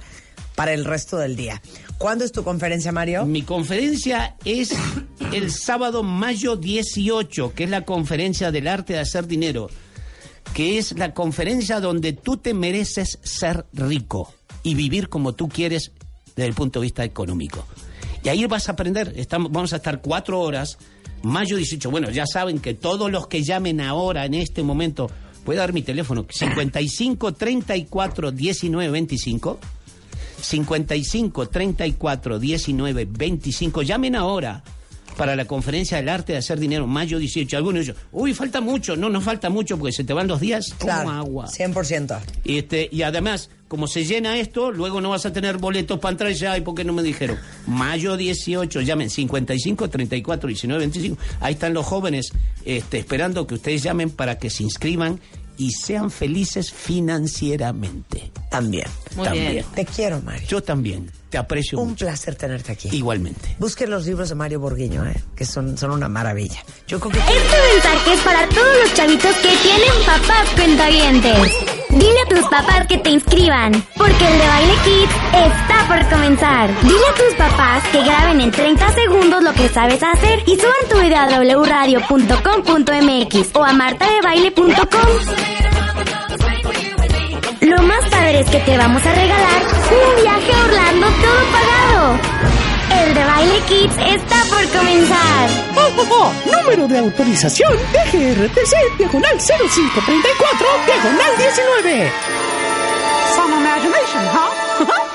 para 0.55 0.73
el 0.73 0.85
resto 0.85 1.17
del 1.17 1.35
día. 1.35 1.61
¿Cuándo 1.97 2.25
es 2.25 2.31
tu 2.31 2.43
conferencia, 2.43 2.91
Mario? 2.91 3.25
Mi 3.25 3.43
conferencia 3.43 4.35
es 4.45 4.75
el 5.33 5.51
sábado 5.51 6.03
mayo 6.03 6.55
18, 6.55 7.53
que 7.53 7.63
es 7.63 7.69
la 7.69 7.85
conferencia 7.85 8.51
del 8.51 8.67
arte 8.67 8.93
de 8.93 8.99
hacer 8.99 9.27
dinero, 9.27 9.69
que 10.53 10.77
es 10.77 10.97
la 10.97 11.13
conferencia 11.13 11.79
donde 11.79 12.13
tú 12.13 12.37
te 12.37 12.53
mereces 12.53 13.19
ser 13.23 13.65
rico 13.73 14.33
y 14.63 14.75
vivir 14.75 15.09
como 15.09 15.33
tú 15.33 15.49
quieres 15.49 15.91
desde 16.35 16.47
el 16.47 16.53
punto 16.53 16.79
de 16.79 16.85
vista 16.85 17.03
económico. 17.03 17.65
Y 18.23 18.29
ahí 18.29 18.45
vas 18.45 18.69
a 18.69 18.73
aprender, 18.73 19.13
estamos, 19.17 19.51
vamos 19.51 19.73
a 19.73 19.77
estar 19.77 20.01
cuatro 20.01 20.39
horas, 20.39 20.77
mayo 21.23 21.57
18. 21.57 21.91
Bueno, 21.91 22.09
ya 22.09 22.25
saben 22.25 22.59
que 22.59 22.73
todos 22.73 23.11
los 23.11 23.27
que 23.27 23.43
llamen 23.43 23.81
ahora, 23.81 24.25
en 24.25 24.35
este 24.35 24.63
momento, 24.63 25.09
a 25.51 25.59
dar 25.59 25.73
mi 25.73 25.81
teléfono, 25.81 26.25
55 26.27 27.33
34 27.33 28.31
19 28.31 28.89
25. 28.89 29.57
55 30.39 31.47
34 31.47 32.39
19 32.39 33.05
25. 33.05 33.83
Llamen 33.83 34.15
ahora 34.15 34.63
para 35.17 35.35
la 35.35 35.45
conferencia 35.45 35.97
del 35.97 36.09
arte 36.09 36.33
de 36.33 36.39
hacer 36.39 36.59
dinero, 36.59 36.87
mayo 36.87 37.17
18. 37.19 37.57
Algunos 37.57 37.85
dicen, 37.85 37.95
uy, 38.11 38.33
falta 38.33 38.61
mucho. 38.61 38.95
No, 38.95 39.09
no 39.09 39.21
falta 39.21 39.49
mucho 39.49 39.77
porque 39.77 39.93
se 39.93 40.03
te 40.03 40.13
van 40.13 40.27
los 40.27 40.39
días 40.39 40.69
como 40.79 40.79
Claro, 40.91 41.09
agua. 41.11 41.47
100%. 41.47 42.19
Este, 42.45 42.89
y 42.91 43.01
además, 43.03 43.49
como 43.67 43.87
se 43.87 44.05
llena 44.05 44.37
esto, 44.37 44.71
luego 44.71 45.01
no 45.01 45.09
vas 45.09 45.25
a 45.25 45.33
tener 45.33 45.57
boletos 45.57 45.99
para 45.99 46.11
entrar 46.11 46.31
ya. 46.33 46.57
¿Y 46.57 46.61
por 46.61 46.75
qué 46.75 46.83
no 46.83 46.93
me 46.93 47.03
dijeron? 47.03 47.37
Mayo 47.67 48.17
18, 48.17 48.81
llamen 48.81 49.09
55 49.09 49.89
34 49.89 50.47
19 50.47 50.79
25. 50.79 51.17
Ahí 51.39 51.53
están 51.53 51.73
los 51.73 51.85
jóvenes 51.85 52.31
este, 52.65 52.99
esperando 52.99 53.45
que 53.47 53.55
ustedes 53.55 53.83
llamen 53.83 54.09
para 54.09 54.37
que 54.37 54.49
se 54.49 54.63
inscriban 54.63 55.19
y 55.57 55.71
sean 55.71 56.09
felices 56.09 56.71
financieramente. 56.71 58.31
También. 58.49 58.85
Muy 59.15 59.25
También. 59.25 59.51
bien. 59.51 59.65
Te 59.75 59.85
quiero, 59.85 60.21
Mario. 60.21 60.47
Yo 60.47 60.61
también. 60.63 61.11
Te 61.33 61.39
aprecio 61.39 61.79
Un 61.79 61.89
mucho. 61.89 62.05
placer 62.05 62.35
tenerte 62.35 62.71
aquí. 62.73 62.89
Igualmente. 62.91 63.55
Busquen 63.57 63.89
los 63.89 64.05
libros 64.05 64.29
de 64.29 64.35
Mario 64.35 64.59
Borguiño, 64.59 65.03
¿eh? 65.03 65.15
que 65.35 65.45
son, 65.45 65.75
son 65.79 65.89
una 65.89 66.07
maravilla. 66.07 66.63
Yo 66.85 66.99
creo 66.99 67.11
que... 67.11 67.17
Este 67.17 67.57
mensaje 67.73 68.13
es 68.13 68.19
para 68.19 68.47
todos 68.49 68.77
los 68.83 68.93
chavitos 68.93 69.35
que 69.37 69.49
tienen 69.63 69.89
papás 70.05 70.47
cuentavientes. 70.55 71.57
Dile 71.89 72.21
a 72.23 72.29
tus 72.29 72.41
papás 72.41 72.85
que 72.85 72.99
te 72.99 73.09
inscriban, 73.09 73.83
porque 73.97 74.27
el 74.27 74.37
de 74.37 74.47
Baile 74.47 74.73
Kids 74.83 75.11
está 75.33 75.87
por 75.87 76.07
comenzar. 76.11 76.69
Dile 76.83 76.99
a 76.99 77.15
tus 77.15 77.33
papás 77.35 77.83
que 77.91 78.03
graben 78.03 78.39
en 78.39 78.51
30 78.51 78.93
segundos 78.93 79.41
lo 79.41 79.53
que 79.53 79.69
sabes 79.69 80.03
hacer 80.03 80.37
y 80.45 80.55
suban 80.55 80.87
tu 80.87 80.99
video 80.99 81.17
a 81.17 81.39
wradio.com.mx 81.63 83.55
o 83.55 83.63
a 83.63 83.73
martadebaile.com. 83.73 85.82
Lo 87.63 87.81
más 87.83 88.09
padre 88.09 88.41
es 88.41 88.49
que 88.49 88.59
te 88.59 88.77
vamos 88.77 89.05
a 89.05 89.13
regalar 89.13 89.63
un 89.63 90.21
viaje 90.21 90.51
a 90.51 90.65
Orlando 90.65 91.07
todo 91.07 91.41
pagado. 91.53 92.19
El 93.05 93.13
de 93.13 93.23
Baile 93.23 93.59
Kids 93.67 93.95
está 94.05 94.35
por 94.49 94.67
comenzar. 94.67 95.49
Oh, 95.73 95.89
oh, 95.97 96.07
oh. 96.11 96.33
Número 96.61 96.87
de 96.89 96.97
autorización 96.99 97.71
DGRTC, 97.93 98.97
diagonal 98.97 99.39
0534, 99.39 100.67
diagonal 100.85 101.37
19. 101.37 102.11
Some 103.33 103.53
imagination, 103.53 104.25
huh? 104.27 105.09